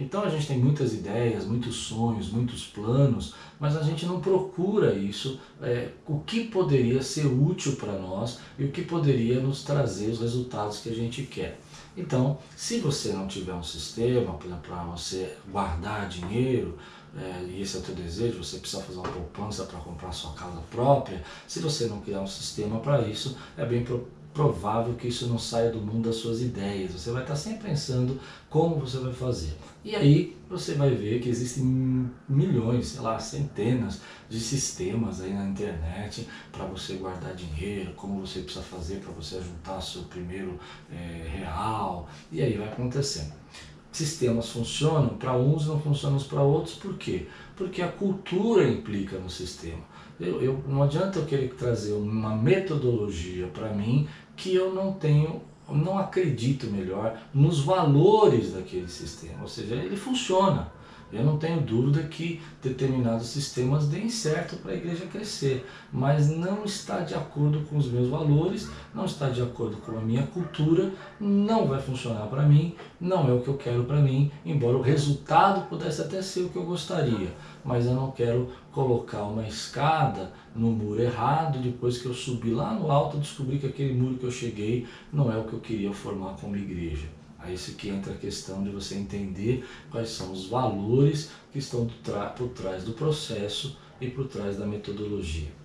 Então 0.02 0.24
a 0.24 0.28
gente 0.28 0.48
tem 0.48 0.58
muitas 0.58 0.92
ideias, 0.92 1.46
muitos 1.46 1.76
sonhos, 1.76 2.30
muitos 2.30 2.66
planos, 2.66 3.34
mas 3.60 3.76
a 3.76 3.82
gente 3.82 4.04
não 4.04 4.20
procura 4.20 4.92
isso, 4.92 5.38
é, 5.60 5.90
o 6.08 6.18
que 6.18 6.44
poderia 6.44 7.00
ser 7.02 7.26
útil 7.26 7.76
para 7.76 7.92
nós 7.92 8.40
e 8.58 8.64
o 8.64 8.72
que 8.72 8.82
poderia 8.82 9.40
nos 9.40 9.62
trazer 9.62 10.10
os 10.10 10.20
resultados 10.20 10.80
que 10.80 10.88
a 10.88 10.94
gente 10.94 11.22
quer. 11.22 11.60
Então, 11.96 12.38
se 12.56 12.80
você 12.80 13.12
não 13.12 13.28
tiver 13.28 13.54
um 13.54 13.62
sistema, 13.62 14.34
para 14.34 14.82
você 14.84 15.36
guardar 15.50 16.08
dinheiro, 16.08 16.76
é, 17.16 17.44
e 17.44 17.62
esse 17.62 17.76
é 17.76 17.80
o 17.80 17.82
teu 17.82 17.94
desejo, 17.94 18.42
você 18.42 18.58
precisa 18.58 18.82
fazer 18.82 18.98
uma 18.98 19.08
poupança 19.08 19.64
para 19.64 19.78
comprar 19.78 20.10
sua 20.10 20.32
casa 20.32 20.60
própria, 20.70 21.22
se 21.46 21.60
você 21.60 21.86
não 21.86 22.00
criar 22.00 22.22
um 22.22 22.26
sistema 22.26 22.80
para 22.80 23.02
isso, 23.06 23.36
é 23.56 23.64
bem 23.64 23.84
provável 24.32 24.94
que 24.94 25.08
isso 25.08 25.26
não 25.26 25.38
saia 25.38 25.70
do 25.70 25.80
mundo 25.80 26.08
das 26.08 26.16
suas 26.16 26.40
ideias. 26.40 26.92
Você 26.92 27.10
vai 27.10 27.22
estar 27.22 27.36
sempre 27.36 27.68
pensando 27.68 28.18
como 28.48 28.76
você 28.76 28.98
vai 28.98 29.12
fazer. 29.12 29.56
E 29.84 29.94
aí 29.94 30.36
você 30.48 30.74
vai 30.74 30.94
ver 30.94 31.20
que 31.20 31.28
existem 31.28 32.10
milhões, 32.28 32.88
sei 32.88 33.00
lá, 33.00 33.18
centenas 33.18 34.00
de 34.28 34.38
sistemas 34.38 35.20
aí 35.20 35.32
na 35.32 35.46
internet 35.46 36.28
para 36.50 36.64
você 36.66 36.94
guardar 36.94 37.34
dinheiro, 37.34 37.92
como 37.94 38.20
você 38.20 38.40
precisa 38.40 38.64
fazer 38.64 38.96
para 38.96 39.12
você 39.12 39.40
juntar 39.40 39.80
seu 39.80 40.02
primeiro 40.02 40.58
é, 40.90 41.26
real, 41.38 42.08
e 42.30 42.42
aí 42.42 42.56
vai 42.56 42.68
acontecendo. 42.68 43.32
Sistemas 43.90 44.48
funcionam 44.48 45.18
para 45.18 45.36
uns, 45.36 45.66
não 45.66 45.78
funcionam 45.78 46.18
para 46.20 46.40
outros, 46.40 46.76
por 46.76 46.96
quê? 46.96 47.26
Porque 47.56 47.82
a 47.82 47.88
cultura 47.88 48.66
implica 48.66 49.18
no 49.18 49.28
sistema. 49.28 49.82
Eu, 50.22 50.40
eu, 50.40 50.64
não 50.68 50.82
adianta 50.82 51.18
eu 51.18 51.26
querer 51.26 51.52
trazer 51.54 51.92
uma 51.92 52.34
metodologia 52.36 53.46
para 53.48 53.70
mim 53.70 54.06
que 54.36 54.54
eu 54.54 54.72
não 54.72 54.92
tenho, 54.92 55.42
não 55.68 55.98
acredito 55.98 56.66
melhor 56.66 57.18
nos 57.34 57.60
valores 57.60 58.52
daquele 58.52 58.88
sistema. 58.88 59.42
Ou 59.42 59.48
seja, 59.48 59.74
ele 59.74 59.96
funciona. 59.96 60.72
Eu 61.12 61.24
não 61.24 61.36
tenho 61.36 61.60
dúvida 61.60 62.02
que 62.04 62.40
determinados 62.62 63.26
sistemas 63.26 63.86
deem 63.86 64.08
certo 64.08 64.56
para 64.56 64.72
a 64.72 64.76
igreja 64.76 65.04
crescer, 65.06 65.66
mas 65.92 66.30
não 66.30 66.64
está 66.64 67.00
de 67.00 67.14
acordo 67.14 67.60
com 67.68 67.76
os 67.76 67.86
meus 67.86 68.08
valores, 68.08 68.70
não 68.94 69.04
está 69.04 69.28
de 69.28 69.42
acordo 69.42 69.76
com 69.76 69.98
a 69.98 70.00
minha 70.00 70.26
cultura, 70.26 70.90
não 71.20 71.66
vai 71.66 71.82
funcionar 71.82 72.26
para 72.28 72.44
mim, 72.44 72.74
não 72.98 73.28
é 73.28 73.32
o 73.32 73.40
que 73.40 73.48
eu 73.48 73.58
quero 73.58 73.84
para 73.84 74.00
mim, 74.00 74.30
embora 74.44 74.78
o 74.78 74.82
resultado 74.82 75.68
pudesse 75.68 76.00
até 76.00 76.22
ser 76.22 76.44
o 76.44 76.48
que 76.48 76.56
eu 76.56 76.64
gostaria, 76.64 77.28
mas 77.62 77.84
eu 77.84 77.92
não 77.92 78.10
quero 78.10 78.48
colocar 78.72 79.24
uma 79.24 79.46
escada 79.46 80.32
no 80.56 80.70
muro 80.70 81.02
errado, 81.02 81.58
depois 81.58 81.98
que 81.98 82.06
eu 82.06 82.14
subi 82.14 82.52
lá 82.52 82.72
no 82.72 82.90
alto, 82.90 83.18
descobri 83.18 83.58
que 83.58 83.66
aquele 83.66 83.92
muro 83.92 84.16
que 84.16 84.24
eu 84.24 84.30
cheguei 84.30 84.86
não 85.12 85.30
é 85.30 85.36
o 85.36 85.44
que 85.44 85.52
eu 85.52 85.60
queria 85.60 85.92
formar 85.92 86.34
como 86.40 86.56
igreja. 86.56 87.06
Aí 87.42 87.54
isso 87.54 87.74
que 87.74 87.88
entra 87.88 88.12
a 88.12 88.16
questão 88.16 88.62
de 88.62 88.70
você 88.70 88.94
entender 88.94 89.64
quais 89.90 90.10
são 90.10 90.32
os 90.32 90.46
valores 90.46 91.30
que 91.52 91.58
estão 91.58 91.88
por 92.36 92.48
trás 92.50 92.84
do 92.84 92.92
processo 92.92 93.76
e 94.00 94.08
por 94.08 94.28
trás 94.28 94.56
da 94.56 94.66
metodologia. 94.66 95.61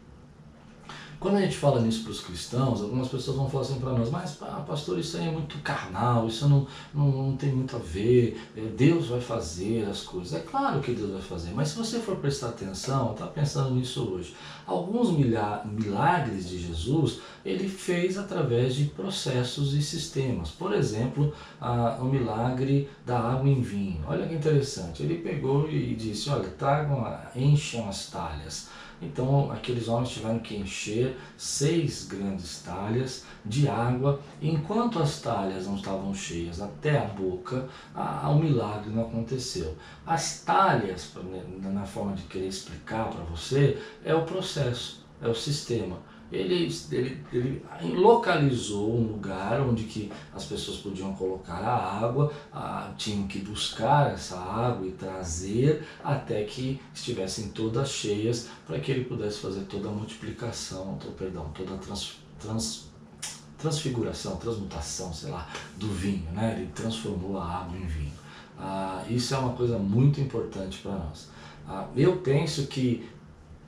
Quando 1.19 1.37
a 1.37 1.41
gente 1.41 1.57
fala 1.57 1.81
nisso 1.81 2.03
para 2.03 2.11
os 2.11 2.21
cristãos, 2.21 2.81
algumas 2.81 3.07
pessoas 3.07 3.37
vão 3.37 3.49
falar 3.49 3.63
assim 3.63 3.79
para 3.79 3.91
nós, 3.91 4.11
mas 4.11 4.37
pastor, 4.67 4.99
isso 4.99 5.17
aí 5.17 5.27
é 5.27 5.31
muito 5.31 5.57
carnal, 5.59 6.27
isso 6.27 6.47
não, 6.47 6.67
não, 6.93 7.07
não, 7.07 7.35
tem 7.35 7.51
muito 7.51 7.75
a 7.75 7.79
ver, 7.79 8.39
é, 8.55 8.61
Deus 8.61 9.07
vai 9.07 9.19
fazer 9.19 9.87
as 9.89 10.01
coisas. 10.01 10.33
É 10.33 10.39
claro 10.39 10.79
que 10.79 10.91
Deus 10.91 11.11
vai 11.11 11.21
fazer, 11.21 11.51
mas 11.55 11.69
se 11.69 11.77
você 11.77 11.99
for 11.99 12.17
prestar 12.17 12.49
atenção, 12.49 13.13
está 13.13 13.25
pensando 13.25 13.71
nisso 13.71 14.03
hoje, 14.03 14.35
alguns 14.67 15.09
milagres 15.11 16.49
de 16.49 16.59
Jesus 16.59 17.19
ele 17.43 17.67
fez 17.67 18.17
através 18.17 18.75
de 18.75 18.85
processos 18.85 19.73
e 19.73 19.81
sistemas. 19.81 20.51
Por 20.51 20.73
exemplo, 20.73 21.33
a, 21.59 21.97
o 21.99 22.05
milagre 22.05 22.89
da 23.05 23.17
água 23.17 23.49
em 23.49 23.61
vinho. 23.61 24.03
Olha 24.07 24.27
que 24.27 24.35
interessante, 24.35 25.01
ele 25.01 25.15
pegou 25.15 25.67
e 25.69 25.95
disse, 25.95 26.29
olha, 26.29 26.49
tragam, 26.49 27.11
encham 27.35 27.89
as 27.89 28.07
talhas. 28.07 28.69
Então 29.01 29.51
aqueles 29.51 29.87
homens 29.87 30.09
tiveram 30.09 30.39
que 30.39 30.55
encher 30.55 31.17
seis 31.37 32.07
grandes 32.07 32.61
talhas 32.63 33.25
de 33.45 33.67
água, 33.67 34.19
enquanto 34.41 34.99
as 34.99 35.21
talhas 35.21 35.67
não 35.67 35.75
estavam 35.75 36.13
cheias 36.13 36.61
até 36.61 36.97
a 36.97 37.05
boca, 37.05 37.69
o 37.95 38.35
milagre 38.35 38.89
não 38.89 39.03
aconteceu. 39.03 39.75
As 40.05 40.41
talhas, 40.41 41.13
né, 41.23 41.43
na 41.61 41.85
forma 41.85 42.15
de 42.15 42.23
querer 42.23 42.47
explicar 42.47 43.09
para 43.09 43.23
você, 43.23 43.81
é 44.03 44.15
o 44.15 44.25
processo, 44.25 45.05
é 45.21 45.27
o 45.27 45.35
sistema 45.35 46.06
ele, 46.31 46.75
ele, 46.91 47.23
ele 47.31 47.95
localizou 47.95 48.93
um 48.97 49.03
lugar 49.03 49.61
onde 49.61 49.83
que 49.85 50.11
as 50.35 50.45
pessoas 50.45 50.77
podiam 50.77 51.13
colocar 51.13 51.59
a 51.59 52.05
água, 52.05 52.31
a, 52.51 52.91
tinham 52.97 53.27
que 53.27 53.39
buscar 53.39 54.11
essa 54.11 54.37
água 54.37 54.85
e 54.85 54.91
trazer 54.91 55.87
até 56.03 56.43
que 56.43 56.81
estivessem 56.93 57.49
todas 57.49 57.89
cheias 57.89 58.49
para 58.65 58.79
que 58.79 58.91
ele 58.91 59.05
pudesse 59.05 59.39
fazer 59.39 59.61
toda 59.61 59.87
a 59.87 59.91
multiplicação, 59.91 60.97
todo, 60.99 61.15
perdão, 61.15 61.49
toda 61.53 61.75
a 61.75 61.77
trans, 61.77 62.17
trans, 62.39 62.87
transfiguração, 63.57 64.35
transmutação, 64.35 65.13
sei 65.13 65.31
lá, 65.31 65.47
do 65.77 65.87
vinho, 65.87 66.29
né? 66.33 66.57
Ele 66.57 66.69
transformou 66.75 67.39
a 67.39 67.61
água 67.61 67.77
em 67.77 67.85
vinho. 67.85 68.13
Ah, 68.59 69.03
isso 69.09 69.33
é 69.33 69.37
uma 69.37 69.53
coisa 69.53 69.77
muito 69.77 70.19
importante 70.19 70.79
para 70.79 70.93
nós. 70.93 71.29
Ah, 71.67 71.87
eu 71.95 72.17
penso 72.17 72.67
que 72.67 73.07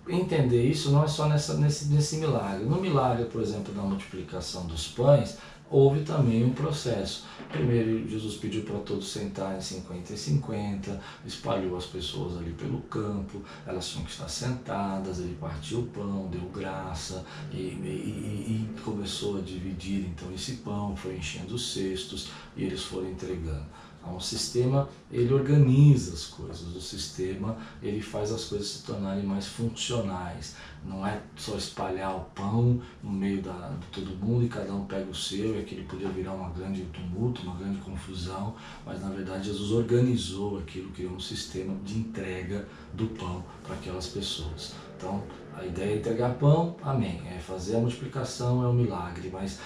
entender 0.10 0.64
isso 0.64 0.92
não 0.92 1.04
é 1.04 1.08
só 1.08 1.28
nessa, 1.28 1.56
nesse, 1.56 1.86
nesse 1.86 2.18
milagre. 2.18 2.66
No 2.66 2.82
milagre, 2.82 3.26
por 3.26 3.42
exemplo, 3.42 3.74
da 3.74 3.82
multiplicação 3.82 4.66
dos 4.66 4.88
pães, 4.88 5.38
houve 5.70 6.02
também 6.02 6.44
um 6.44 6.52
processo. 6.52 7.26
Primeiro, 7.52 8.08
Jesus 8.08 8.36
pediu 8.36 8.64
para 8.64 8.80
todos 8.80 9.12
sentarem 9.12 9.62
50 9.62 10.14
e 10.14 10.18
50, 10.18 11.02
espalhou 11.26 11.78
as 11.78 11.86
pessoas 11.86 12.38
ali 12.38 12.52
pelo 12.52 12.82
campo, 12.82 13.42
elas 13.66 13.88
tinham 13.88 14.06
que 14.06 14.12
estar 14.12 14.28
sentadas, 14.28 15.20
ele 15.20 15.38
partiu 15.40 15.80
o 15.80 15.88
pão, 15.88 16.28
deu 16.28 16.42
graça 16.50 17.26
e, 17.52 17.58
e, 17.58 18.78
e 18.78 18.82
começou 18.84 19.38
a 19.38 19.42
dividir 19.42 20.08
então 20.08 20.32
esse 20.34 20.54
pão, 20.58 20.96
foi 20.96 21.16
enchendo 21.16 21.56
os 21.56 21.74
cestos 21.74 22.30
e 22.56 22.64
eles 22.64 22.84
foram 22.84 23.10
entregando. 23.10 23.66
O 24.06 24.20
sistema 24.20 24.90
ele 25.12 25.34
organiza 25.34 26.14
as 26.14 26.26
coisas, 26.26 26.76
o 26.76 26.82
sistema 26.82 27.58
ele 27.82 28.02
faz 28.02 28.32
as 28.32 28.46
coisas 28.46 28.68
se 28.68 28.84
tornarem 28.84 29.24
mais 29.24 29.48
funcionais. 29.48 30.56
Não 30.86 31.06
é 31.06 31.22
só 31.36 31.56
espalhar 31.56 32.16
o 32.16 32.22
pão 32.34 32.82
no 33.04 33.12
meio 33.12 33.42
da, 33.42 33.76
de 33.80 33.88
todo 33.88 34.16
mundo 34.18 34.46
e 34.46 34.50
cada 34.50 34.74
um 34.74 34.86
pega 34.86 35.10
o 35.10 35.16
seu 35.16 35.56
e 35.56 35.60
aquilo 35.60 35.86
podia 35.86 36.10
virar 36.10 36.34
uma 36.34 36.50
grande 36.50 36.84
tumulto, 36.86 37.44
uma 37.44 37.56
grande 37.56 37.80
confusão, 37.80 38.56
mas 38.86 39.02
na 39.02 39.10
verdade 39.10 39.48
Jesus 39.48 39.72
organizou 39.72 40.60
aquilo, 40.60 40.90
criou 40.92 41.14
um 41.14 41.20
sistema 41.20 41.76
de 41.84 42.00
entrega 42.00 42.68
do 42.94 43.08
pão 43.08 43.44
para 43.64 43.76
aquelas 43.76 44.08
pessoas. 44.08 44.74
Então, 45.00 45.24
a 45.58 45.66
ideia 45.66 45.94
é 45.94 45.96
entregar 45.96 46.34
pão, 46.34 46.76
amém. 46.84 47.22
É 47.34 47.40
fazer 47.40 47.78
a 47.78 47.80
multiplicação 47.80 48.62
é 48.66 48.68
um 48.68 48.74
milagre, 48.74 49.30
mas 49.32 49.58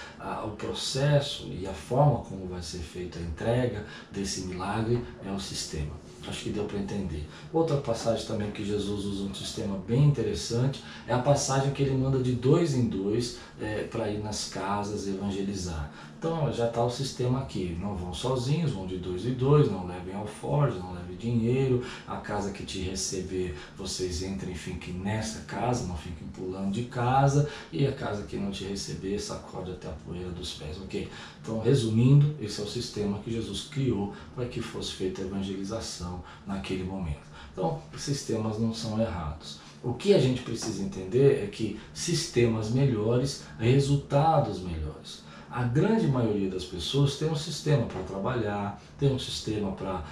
o 0.44 0.50
processo 0.50 1.48
e 1.48 1.66
a 1.66 1.72
forma 1.72 2.18
como 2.18 2.46
vai 2.46 2.62
ser 2.62 2.78
feita 2.78 3.18
a 3.18 3.22
entrega 3.22 3.84
desse 4.12 4.42
milagre 4.42 5.04
é 5.26 5.32
o 5.32 5.40
sistema. 5.40 6.03
Acho 6.28 6.44
que 6.44 6.50
deu 6.50 6.64
para 6.64 6.78
entender. 6.78 7.26
Outra 7.52 7.76
passagem 7.76 8.26
também 8.26 8.50
que 8.50 8.64
Jesus 8.64 9.04
usa 9.04 9.24
um 9.24 9.34
sistema 9.34 9.78
bem 9.86 10.04
interessante 10.04 10.82
é 11.06 11.12
a 11.12 11.18
passagem 11.18 11.72
que 11.72 11.82
ele 11.82 11.96
manda 11.96 12.18
de 12.18 12.32
dois 12.32 12.74
em 12.74 12.88
dois 12.88 13.38
é, 13.60 13.84
para 13.84 14.10
ir 14.10 14.22
nas 14.22 14.48
casas 14.48 15.06
evangelizar. 15.06 15.90
Então 16.24 16.50
já 16.50 16.68
está 16.68 16.82
o 16.82 16.88
sistema 16.88 17.40
aqui, 17.40 17.76
não 17.78 17.94
vão 17.94 18.14
sozinhos, 18.14 18.72
vão 18.72 18.86
de 18.86 18.96
dois 18.96 19.26
em 19.26 19.34
dois, 19.34 19.70
não 19.70 19.86
levem 19.86 20.14
alforjes, 20.14 20.78
não 20.78 20.94
levem 20.94 21.16
dinheiro, 21.16 21.84
a 22.06 22.16
casa 22.16 22.50
que 22.50 22.64
te 22.64 22.80
receber, 22.80 23.54
vocês 23.76 24.22
entrem 24.22 24.54
e 24.54 24.56
fiquem 24.56 24.94
nessa 24.94 25.40
casa, 25.40 25.86
não 25.86 25.96
fiquem 25.98 26.26
pulando 26.28 26.72
de 26.72 26.84
casa, 26.84 27.46
e 27.70 27.86
a 27.86 27.92
casa 27.92 28.22
que 28.22 28.38
não 28.38 28.50
te 28.50 28.64
receber, 28.64 29.18
sacode 29.18 29.72
até 29.72 29.86
a 29.86 29.92
poeira 29.92 30.30
dos 30.30 30.54
pés, 30.54 30.78
ok? 30.82 31.10
Então, 31.42 31.60
resumindo, 31.60 32.34
esse 32.40 32.58
é 32.58 32.64
o 32.64 32.68
sistema 32.68 33.18
que 33.18 33.30
Jesus 33.30 33.68
criou 33.70 34.14
para 34.34 34.46
que 34.46 34.62
fosse 34.62 34.92
feita 34.92 35.20
a 35.20 35.26
evangelização 35.26 36.13
naquele 36.46 36.84
momento. 36.84 37.24
Então, 37.52 37.80
sistemas 37.96 38.58
não 38.58 38.74
são 38.74 39.00
errados. 39.00 39.60
O 39.82 39.92
que 39.92 40.14
a 40.14 40.18
gente 40.18 40.42
precisa 40.42 40.82
entender 40.82 41.44
é 41.44 41.46
que 41.46 41.78
sistemas 41.92 42.70
melhores, 42.70 43.44
resultados 43.58 44.60
melhores. 44.60 45.22
A 45.50 45.62
grande 45.62 46.08
maioria 46.08 46.50
das 46.50 46.64
pessoas 46.64 47.16
tem 47.16 47.30
um 47.30 47.36
sistema 47.36 47.86
para 47.86 48.02
trabalhar, 48.02 48.82
tem 48.98 49.12
um 49.12 49.18
sistema 49.18 49.70
para 49.72 50.02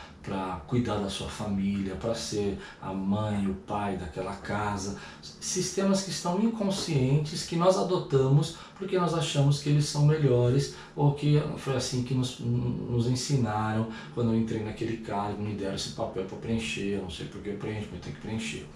cuidar 0.67 0.97
da 0.97 1.11
sua 1.11 1.29
família, 1.29 1.95
para 1.97 2.14
ser 2.14 2.59
a 2.81 2.93
mãe, 2.93 3.47
o 3.47 3.55
pai 3.55 3.97
daquela 3.97 4.35
casa. 4.37 4.97
Sistemas 5.21 6.02
que 6.02 6.11
estão 6.11 6.41
inconscientes, 6.41 7.45
que 7.45 7.57
nós 7.57 7.76
adotamos 7.76 8.57
porque 8.83 8.99
nós 8.99 9.14
achamos 9.14 9.61
que 9.62 9.69
eles 9.69 9.85
são 9.85 10.05
melhores 10.07 10.75
ou 10.97 11.12
que 11.14 11.41
foi 11.57 11.76
assim 11.76 12.02
que 12.02 12.14
nos, 12.14 12.41
nos 12.41 13.07
ensinaram 13.07 13.87
quando 14.12 14.33
eu 14.33 14.38
entrei 14.38 14.62
naquele 14.64 14.97
cargo, 14.97 15.41
me 15.41 15.55
deram 15.55 15.76
esse 15.76 15.91
papel 15.91 16.25
para 16.25 16.37
preencher, 16.38 17.00
não 17.00 17.09
sei 17.09 17.26
por 17.26 17.41
que 17.41 17.50
eu 17.50 17.57
preencho, 17.57 17.88
mas 17.93 18.00
tenho 18.00 18.17
que 18.17 18.21
preencher. 18.21 18.67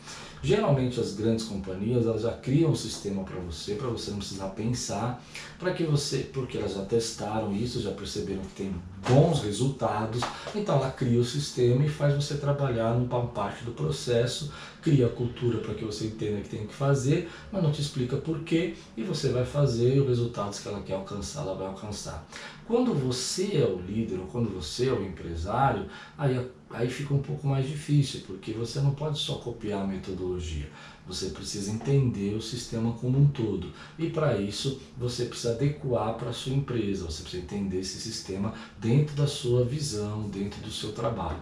Geralmente 0.42 1.00
as 1.00 1.14
grandes 1.14 1.46
companhias 1.46 2.06
elas 2.06 2.22
já 2.22 2.32
criam 2.32 2.70
um 2.70 2.76
sistema 2.76 3.24
para 3.24 3.40
você, 3.40 3.74
para 3.74 3.88
você 3.88 4.12
não 4.12 4.18
precisar 4.18 4.48
pensar, 4.50 5.20
para 5.58 5.72
que 5.72 5.82
você, 5.82 6.18
porque 6.18 6.56
elas 6.56 6.74
já 6.74 6.84
testaram 6.84 7.52
isso, 7.52 7.80
já 7.80 7.90
perceberam 7.90 8.42
que 8.42 8.54
tem 8.54 8.72
bons 9.08 9.42
resultados, 9.42 10.22
então 10.54 10.76
ela 10.76 10.90
cria 10.92 11.18
o 11.18 11.24
sistema 11.24 11.35
e 11.38 11.88
faz 11.88 12.14
você 12.14 12.36
trabalhar 12.36 12.94
numa 12.94 13.26
parte 13.26 13.64
do 13.64 13.72
processo, 13.72 14.52
cria 14.82 15.06
a 15.06 15.10
cultura 15.10 15.58
para 15.58 15.74
que 15.74 15.84
você 15.84 16.06
entenda 16.06 16.40
que 16.40 16.48
tem 16.48 16.66
que 16.66 16.74
fazer, 16.74 17.28
mas 17.52 17.62
não 17.62 17.72
te 17.72 17.80
explica 17.80 18.16
por 18.16 18.40
quê, 18.40 18.74
e 18.96 19.02
você 19.02 19.30
vai 19.30 19.44
fazer 19.44 20.00
os 20.00 20.08
resultados 20.08 20.60
que 20.60 20.68
ela 20.68 20.82
quer 20.82 20.94
alcançar, 20.94 21.42
ela 21.42 21.54
vai 21.54 21.66
alcançar. 21.66 22.26
Quando 22.66 22.92
você 22.94 23.58
é 23.58 23.66
o 23.66 23.80
líder 23.80 24.18
ou 24.18 24.26
quando 24.26 24.48
você 24.50 24.88
é 24.88 24.92
o 24.92 25.04
empresário, 25.04 25.86
aí, 26.18 26.40
aí 26.70 26.88
fica 26.88 27.14
um 27.14 27.22
pouco 27.22 27.46
mais 27.46 27.68
difícil, 27.68 28.22
porque 28.26 28.52
você 28.52 28.80
não 28.80 28.92
pode 28.92 29.18
só 29.18 29.34
copiar 29.36 29.82
a 29.82 29.86
metodologia. 29.86 30.68
Você 31.06 31.30
precisa 31.30 31.70
entender 31.70 32.34
o 32.34 32.42
sistema 32.42 32.92
como 32.94 33.18
um 33.18 33.28
todo. 33.28 33.72
E 33.98 34.10
para 34.10 34.40
isso, 34.40 34.80
você 34.98 35.26
precisa 35.26 35.52
adequar 35.52 36.14
para 36.14 36.30
a 36.30 36.32
sua 36.32 36.52
empresa, 36.52 37.04
você 37.04 37.22
precisa 37.22 37.42
entender 37.42 37.80
esse 37.80 38.00
sistema 38.00 38.52
dentro 38.78 39.14
da 39.14 39.26
sua 39.26 39.64
visão, 39.64 40.28
dentro 40.28 40.60
do 40.60 40.70
seu 40.70 40.92
trabalho. 40.92 41.38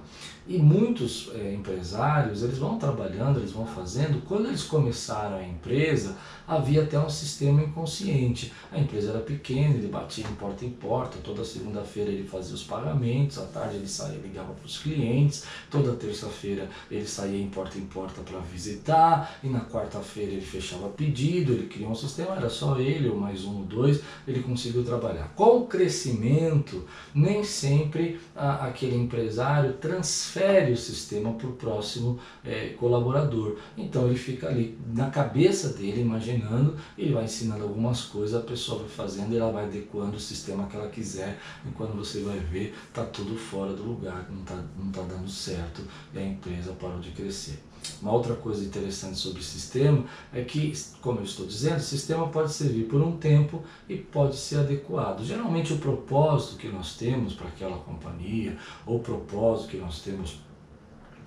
E 0.46 0.58
muitos 0.58 1.30
é, 1.34 1.54
empresários, 1.54 2.42
eles 2.42 2.58
vão 2.58 2.78
trabalhando, 2.78 3.38
eles 3.38 3.52
vão 3.52 3.66
fazendo. 3.66 4.22
Quando 4.26 4.48
eles 4.48 4.62
começaram 4.62 5.38
a 5.38 5.42
empresa, 5.42 6.16
havia 6.46 6.82
até 6.82 6.98
um 6.98 7.08
sistema 7.08 7.62
inconsciente. 7.62 8.52
A 8.70 8.78
empresa 8.78 9.10
era 9.10 9.20
pequena, 9.20 9.74
ele 9.74 9.88
batia 9.88 10.26
em 10.26 10.34
porta 10.34 10.64
em 10.66 10.70
porta, 10.70 11.16
toda 11.24 11.42
segunda-feira 11.44 12.10
ele 12.10 12.28
fazia 12.28 12.54
os 12.54 12.62
pagamentos, 12.62 13.38
à 13.38 13.46
tarde 13.46 13.76
ele 13.76 13.88
saía, 13.88 14.18
ligava 14.18 14.52
para 14.52 14.66
os 14.66 14.78
clientes, 14.78 15.44
toda 15.70 15.94
terça-feira 15.94 16.68
ele 16.90 17.06
saía 17.06 17.40
em 17.40 17.48
porta 17.48 17.78
em 17.78 17.86
porta 17.86 18.20
para 18.20 18.38
visitar, 18.40 19.38
e 19.42 19.48
na 19.54 19.64
quarta-feira 19.64 20.32
ele 20.32 20.40
fechava 20.40 20.88
pedido, 20.88 21.52
ele 21.52 21.66
criou 21.66 21.90
um 21.90 21.94
sistema, 21.94 22.36
era 22.36 22.50
só 22.50 22.78
ele 22.78 23.08
ou 23.08 23.16
mais 23.16 23.44
um 23.44 23.58
ou 23.58 23.64
dois, 23.64 24.00
ele 24.26 24.42
conseguiu 24.42 24.84
trabalhar. 24.84 25.32
Com 25.34 25.58
o 25.58 25.66
crescimento, 25.66 26.84
nem 27.14 27.44
sempre 27.44 28.20
a, 28.34 28.66
aquele 28.66 28.96
empresário 28.96 29.74
transfere 29.74 30.72
o 30.72 30.76
sistema 30.76 31.32
para 31.32 31.48
o 31.48 31.52
próximo 31.52 32.18
é, 32.44 32.70
colaborador. 32.70 33.56
Então 33.76 34.06
ele 34.06 34.16
fica 34.16 34.48
ali 34.48 34.76
na 34.92 35.10
cabeça 35.10 35.68
dele, 35.68 36.00
imaginando, 36.00 36.76
ele 36.98 37.12
vai 37.12 37.24
ensinando 37.24 37.62
algumas 37.62 38.02
coisas, 38.02 38.38
a 38.38 38.44
pessoa 38.44 38.80
vai 38.80 38.88
fazendo 38.88 39.34
ela 39.34 39.50
vai 39.50 39.64
adequando 39.64 40.16
o 40.16 40.20
sistema 40.20 40.66
que 40.66 40.76
ela 40.76 40.88
quiser, 40.88 41.38
e 41.66 41.70
quando 41.72 41.96
você 41.96 42.20
vai 42.20 42.38
ver, 42.38 42.74
está 42.88 43.04
tudo 43.04 43.36
fora 43.36 43.72
do 43.72 43.82
lugar, 43.82 44.28
não 44.30 44.40
está 44.40 44.54
não 44.76 44.90
tá 44.90 45.02
dando 45.02 45.28
certo 45.28 45.82
e 46.12 46.18
a 46.18 46.22
empresa 46.22 46.72
parou 46.72 46.98
de 46.98 47.10
crescer. 47.10 47.58
Uma 48.00 48.12
outra 48.12 48.34
coisa 48.34 48.64
interessante 48.64 49.18
sobre 49.18 49.40
o 49.40 49.44
sistema 49.44 50.04
é 50.32 50.42
que, 50.42 50.72
como 51.00 51.20
eu 51.20 51.24
estou 51.24 51.46
dizendo, 51.46 51.78
o 51.78 51.80
sistema 51.80 52.28
pode 52.28 52.52
servir 52.52 52.84
por 52.84 53.00
um 53.00 53.16
tempo 53.16 53.62
e 53.88 53.96
pode 53.96 54.36
ser 54.36 54.60
adequado. 54.60 55.24
Geralmente 55.24 55.72
o 55.72 55.78
propósito 55.78 56.56
que 56.56 56.68
nós 56.68 56.96
temos 56.96 57.34
para 57.34 57.48
aquela 57.48 57.78
companhia, 57.78 58.56
ou 58.86 58.96
o 58.96 59.00
propósito 59.00 59.70
que 59.70 59.76
nós 59.76 60.00
temos 60.00 60.38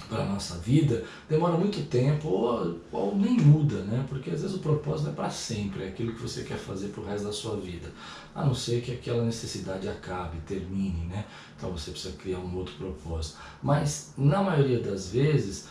para 0.09 0.23
a 0.23 0.25
nossa 0.25 0.57
vida, 0.57 1.03
demora 1.27 1.57
muito 1.57 1.85
tempo 1.89 2.29
ou, 2.29 2.79
ou 2.91 3.15
nem 3.15 3.37
muda, 3.37 3.81
né? 3.81 4.05
porque 4.07 4.29
às 4.29 4.41
vezes 4.41 4.55
o 4.55 4.59
propósito 4.59 5.09
é 5.09 5.13
para 5.13 5.29
sempre, 5.29 5.83
é 5.83 5.87
aquilo 5.87 6.13
que 6.13 6.21
você 6.21 6.43
quer 6.43 6.57
fazer 6.57 6.89
para 6.89 7.01
o 7.01 7.05
resto 7.05 7.25
da 7.25 7.33
sua 7.33 7.57
vida, 7.57 7.91
a 8.33 8.45
não 8.45 8.53
ser 8.53 8.81
que 8.81 8.91
aquela 8.91 9.23
necessidade 9.23 9.87
acabe, 9.89 10.37
termine, 10.45 11.05
né? 11.07 11.25
então 11.57 11.71
você 11.71 11.91
precisa 11.91 12.15
criar 12.15 12.39
um 12.39 12.55
outro 12.55 12.75
propósito. 12.75 13.37
Mas 13.61 14.13
na 14.17 14.41
maioria 14.41 14.79
das 14.79 15.09
vezes, 15.09 15.67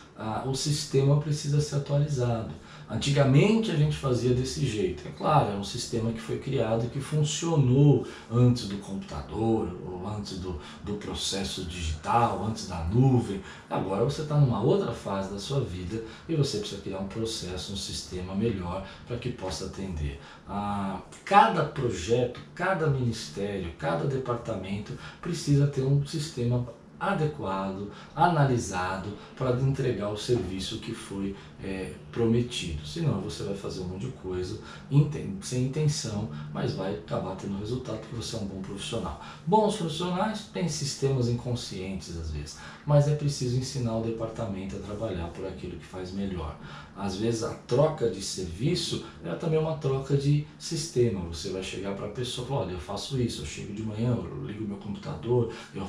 o 0.47 0.55
sistema 0.55 1.21
precisa 1.21 1.61
ser 1.61 1.77
atualizado. 1.77 2.51
Antigamente 2.89 3.73
a 3.73 3.75
gente 3.75 3.97
fazia 3.97 4.33
desse 4.33 4.65
jeito. 4.65 5.07
É 5.07 5.11
claro, 5.11 5.51
é 5.53 5.57
um 5.57 5.65
sistema 5.65 6.13
que 6.13 6.21
foi 6.21 6.39
criado 6.39 6.89
que 6.89 7.01
funcionou 7.01 8.07
antes 8.31 8.69
do 8.69 8.77
computador, 8.79 9.77
ou 9.85 10.07
antes 10.07 10.39
do, 10.39 10.61
do 10.85 10.95
processo 10.95 11.65
digital, 11.65 12.47
antes 12.47 12.69
da 12.69 12.85
nuvem. 12.85 13.43
Agora 13.69 14.05
você 14.05 14.23
está 14.23 14.37
numa 14.37 14.63
outra 14.63 14.93
fase 14.93 15.33
da 15.33 15.39
sua 15.39 15.61
vida 15.61 16.01
e 16.29 16.37
você 16.37 16.59
precisa 16.59 16.81
criar 16.81 17.01
um 17.01 17.09
processo, 17.09 17.73
um 17.73 17.77
sistema 17.77 18.37
melhor 18.37 18.87
para 19.07 19.17
que 19.17 19.31
possa 19.31 19.67
atender. 19.67 20.21
Ah, 20.49 21.01
cada 21.25 21.65
projeto, 21.65 22.41
cada 22.55 22.87
ministério, 22.87 23.73
cada 23.79 24.05
departamento 24.05 24.97
precisa 25.21 25.67
ter 25.67 25.83
um 25.83 26.07
sistema 26.07 26.65
adequado, 26.99 27.91
analisado 28.15 29.11
para 29.37 29.61
entregar 29.61 30.11
o 30.11 30.17
serviço 30.17 30.79
que 30.79 30.95
foi 30.95 31.35
é, 31.63 31.93
prometido. 32.13 32.87
Senão 32.87 33.21
você 33.21 33.43
vai 33.43 33.55
fazer 33.55 33.81
um 33.81 33.89
monte 33.89 34.07
de 34.07 34.13
coisa 34.13 34.59
sem 35.43 35.67
intenção, 35.67 36.29
mas 36.53 36.73
vai 36.73 36.95
acabar 36.95 37.37
tendo 37.37 37.59
resultado 37.59 37.99
porque 37.99 38.17
você 38.17 38.37
é 38.37 38.39
um 38.39 38.47
bom 38.47 38.61
profissional. 38.61 39.23
Bons 39.47 39.77
profissionais 39.77 40.49
têm 40.53 40.69
sistemas 40.69 41.29
inconscientes 41.29 42.17
às 42.17 42.31
vezes, 42.31 42.59
mas 42.87 43.09
é 43.09 43.15
preciso 43.15 43.57
ensinar 43.57 43.99
o 43.99 44.03
departamento 44.03 44.77
a 44.77 44.79
trabalhar 44.81 45.29
por 45.29 45.47
aquilo 45.47 45.79
que 45.79 45.87
faz 45.87 46.13
melhor. 46.13 46.57
Às 46.97 47.17
vezes 47.17 47.43
a 47.43 47.53
troca 47.53 48.09
de 48.09 48.23
serviço 48.23 49.05
é 49.23 49.35
também 49.35 49.59
uma 49.59 49.77
troca 49.77 50.17
de 50.17 50.47
sistema. 50.59 51.21
Você 51.29 51.51
vai 51.51 51.63
chegar 51.63 51.95
para 51.95 52.07
a 52.07 52.11
pessoa 52.11 52.47
e 52.47 52.49
falar, 52.49 52.61
olha, 52.63 52.73
eu 52.73 52.81
faço 52.81 53.21
isso, 53.21 53.43
eu 53.43 53.47
chego 53.47 53.75
de 53.75 53.83
manhã, 53.83 54.17
eu 54.17 54.47
ligo 54.47 54.67
meu 54.67 54.79
computador, 54.79 55.53
eu 55.75 55.87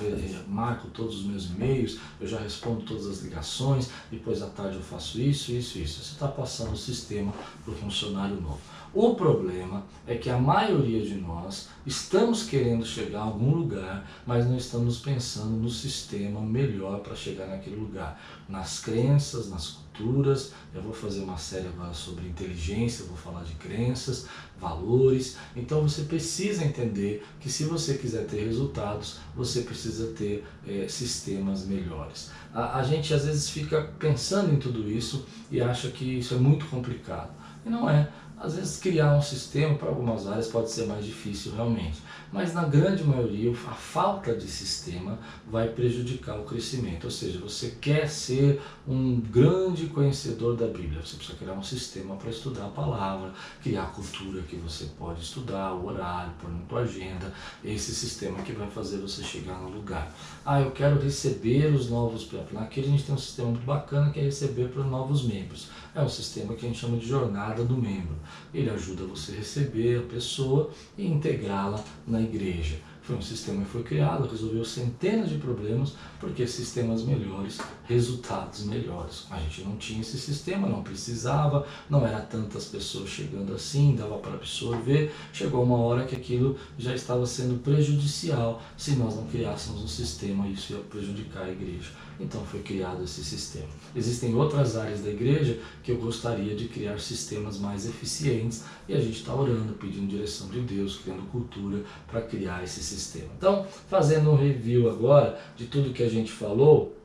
marco 0.47 0.89
todos 0.89 1.19
os 1.19 1.25
meus 1.25 1.45
e-mails, 1.45 1.97
eu 2.19 2.27
já 2.27 2.39
respondo 2.39 2.83
todas 2.83 3.07
as 3.07 3.21
ligações, 3.21 3.89
depois 4.11 4.41
à 4.41 4.47
tarde 4.47 4.75
eu 4.75 4.81
faço 4.81 5.21
isso, 5.21 5.53
isso, 5.57 5.79
isso. 5.79 6.03
Você 6.03 6.13
está 6.13 6.27
passando 6.27 6.73
o 6.73 6.77
sistema 6.77 7.33
para 7.63 7.73
o 7.73 7.77
funcionário 7.77 8.39
novo. 8.39 8.59
O 8.99 9.13
problema 9.13 9.85
é 10.07 10.15
que 10.15 10.27
a 10.27 10.39
maioria 10.39 11.05
de 11.05 11.13
nós 11.13 11.67
estamos 11.85 12.41
querendo 12.41 12.83
chegar 12.83 13.19
a 13.19 13.25
algum 13.25 13.51
lugar, 13.51 14.09
mas 14.25 14.47
não 14.47 14.57
estamos 14.57 14.97
pensando 14.97 15.51
no 15.51 15.69
sistema 15.69 16.41
melhor 16.41 17.01
para 17.01 17.15
chegar 17.15 17.45
naquele 17.45 17.75
lugar. 17.75 18.19
Nas 18.49 18.79
crenças, 18.79 19.51
nas 19.51 19.67
culturas. 19.67 20.51
Eu 20.73 20.81
vou 20.81 20.93
fazer 20.93 21.19
uma 21.19 21.37
série 21.37 21.67
agora 21.67 21.93
sobre 21.93 22.27
inteligência, 22.27 23.05
vou 23.05 23.15
falar 23.15 23.43
de 23.43 23.53
crenças, 23.53 24.25
valores. 24.59 25.37
Então 25.55 25.83
você 25.83 26.01
precisa 26.01 26.65
entender 26.65 27.23
que 27.39 27.51
se 27.51 27.65
você 27.65 27.99
quiser 27.99 28.25
ter 28.25 28.45
resultados, 28.45 29.19
você 29.35 29.61
precisa 29.61 30.07
ter 30.13 30.43
é, 30.67 30.87
sistemas 30.87 31.67
melhores. 31.67 32.31
A, 32.51 32.79
a 32.79 32.81
gente 32.81 33.13
às 33.13 33.25
vezes 33.25 33.47
fica 33.47 33.93
pensando 33.99 34.51
em 34.51 34.57
tudo 34.57 34.89
isso 34.89 35.23
e 35.51 35.61
acha 35.61 35.91
que 35.91 36.17
isso 36.17 36.33
é 36.33 36.37
muito 36.39 36.65
complicado. 36.65 37.29
E 37.63 37.69
não 37.69 37.87
é. 37.87 38.09
Às 38.39 38.55
vezes 38.55 38.77
criar 38.77 39.15
um 39.15 39.21
sistema 39.21 39.73
para 39.75 39.89
algumas 39.89 40.27
áreas 40.27 40.47
pode 40.47 40.69
ser 40.69 40.85
mais 40.85 41.03
difícil 41.03 41.53
realmente, 41.55 42.03
mas 42.31 42.53
na 42.53 42.65
grande 42.65 43.03
maioria 43.03 43.51
a 43.51 43.73
falta 43.73 44.35
de 44.35 44.47
sistema 44.47 45.17
vai 45.47 45.69
prejudicar 45.69 46.39
o 46.39 46.43
crescimento. 46.43 47.05
Ou 47.05 47.11
seja, 47.11 47.39
você 47.39 47.75
quer 47.81 48.07
ser 48.07 48.61
um 48.87 49.19
grande 49.19 49.87
conhecedor 49.87 50.55
da 50.55 50.67
Bíblia, 50.67 51.01
você 51.03 51.15
precisa 51.15 51.35
criar 51.35 51.53
um 51.53 51.63
sistema 51.63 52.15
para 52.15 52.29
estudar 52.29 52.67
a 52.67 52.69
palavra, 52.69 53.33
criar 53.63 53.83
a 53.83 53.87
cultura 53.87 54.43
que 54.43 54.55
você 54.55 54.85
pode 54.99 55.23
estudar, 55.23 55.73
o 55.73 55.87
horário, 55.87 56.31
pôr 56.39 56.51
na 56.51 56.59
tua 56.69 56.81
agenda, 56.81 57.33
esse 57.65 57.95
sistema 57.95 58.43
que 58.43 58.51
vai 58.51 58.69
fazer 58.69 58.97
você 58.97 59.23
chegar 59.23 59.57
no 59.59 59.69
lugar. 59.69 60.13
Ah, 60.45 60.61
eu 60.61 60.69
quero 60.69 61.01
receber 61.01 61.73
os 61.73 61.89
novos, 61.89 62.29
aqui 62.57 62.81
a 62.81 62.83
gente 62.83 63.03
tem 63.03 63.15
um 63.15 63.17
sistema 63.17 63.49
muito 63.49 63.65
bacana 63.65 64.11
que 64.11 64.19
é 64.19 64.23
receber 64.23 64.69
para 64.69 64.81
os 64.81 64.87
novos 64.87 65.23
membros. 65.23 65.69
É 65.95 66.01
um 66.03 66.09
sistema 66.09 66.53
que 66.53 66.63
a 66.63 66.69
gente 66.69 66.79
chama 66.79 66.97
de 66.97 67.07
jornada 67.07 67.63
do 67.63 67.75
membro. 67.75 68.15
Ele 68.53 68.69
ajuda 68.69 69.05
você 69.05 69.31
a 69.31 69.35
receber 69.35 69.99
a 69.99 70.03
pessoa 70.03 70.71
e 70.97 71.05
integrá-la 71.05 71.83
na 72.07 72.21
igreja. 72.21 72.77
Foi 73.07 73.15
um 73.15 73.21
sistema 73.21 73.63
que 73.63 73.71
foi 73.71 73.83
criado, 73.83 74.27
resolveu 74.27 74.65
centenas 74.65 75.29
de 75.29 75.37
problemas, 75.37 75.93
porque 76.19 76.45
sistemas 76.45 77.03
melhores, 77.03 77.57
resultados 77.85 78.65
melhores. 78.65 79.25
A 79.31 79.39
gente 79.39 79.61
não 79.61 79.77
tinha 79.77 80.01
esse 80.01 80.19
sistema, 80.19 80.67
não 80.67 80.83
precisava, 80.83 81.65
não 81.89 82.05
era 82.05 82.19
tantas 82.19 82.65
pessoas 82.65 83.09
chegando 83.09 83.53
assim, 83.53 83.95
dava 83.95 84.17
para 84.17 84.33
absorver. 84.33 85.13
Chegou 85.31 85.63
uma 85.63 85.77
hora 85.77 86.05
que 86.05 86.17
aquilo 86.17 86.57
já 86.77 86.93
estava 86.93 87.25
sendo 87.25 87.63
prejudicial 87.63 88.61
se 88.75 88.97
nós 88.97 89.15
não 89.15 89.25
criássemos 89.27 89.81
um 89.81 89.87
sistema, 89.87 90.45
isso 90.45 90.73
ia 90.73 90.79
prejudicar 90.79 91.43
a 91.43 91.51
igreja. 91.51 91.91
Então 92.19 92.43
foi 92.45 92.61
criado 92.61 93.03
esse 93.03 93.23
sistema. 93.23 93.67
Existem 93.95 94.33
outras 94.35 94.75
áreas 94.75 95.01
da 95.01 95.09
igreja 95.09 95.59
que 95.83 95.91
eu 95.91 95.97
gostaria 95.97 96.55
de 96.55 96.67
criar 96.67 96.99
sistemas 96.99 97.59
mais 97.59 97.87
eficientes 97.87 98.63
e 98.87 98.93
a 98.93 98.99
gente 98.99 99.19
está 99.19 99.33
orando, 99.33 99.73
pedindo 99.73 100.07
direção 100.07 100.49
de 100.49 100.61
Deus, 100.61 100.97
criando 100.97 101.29
cultura 101.31 101.83
para 102.07 102.21
criar 102.21 102.63
esse 102.63 102.81
sistema. 102.83 103.29
Então, 103.37 103.65
fazendo 103.87 104.31
um 104.31 104.35
review 104.35 104.89
agora 104.89 105.39
de 105.55 105.65
tudo 105.67 105.93
que 105.93 106.03
a 106.03 106.09
gente 106.09 106.31
falou, 106.31 106.95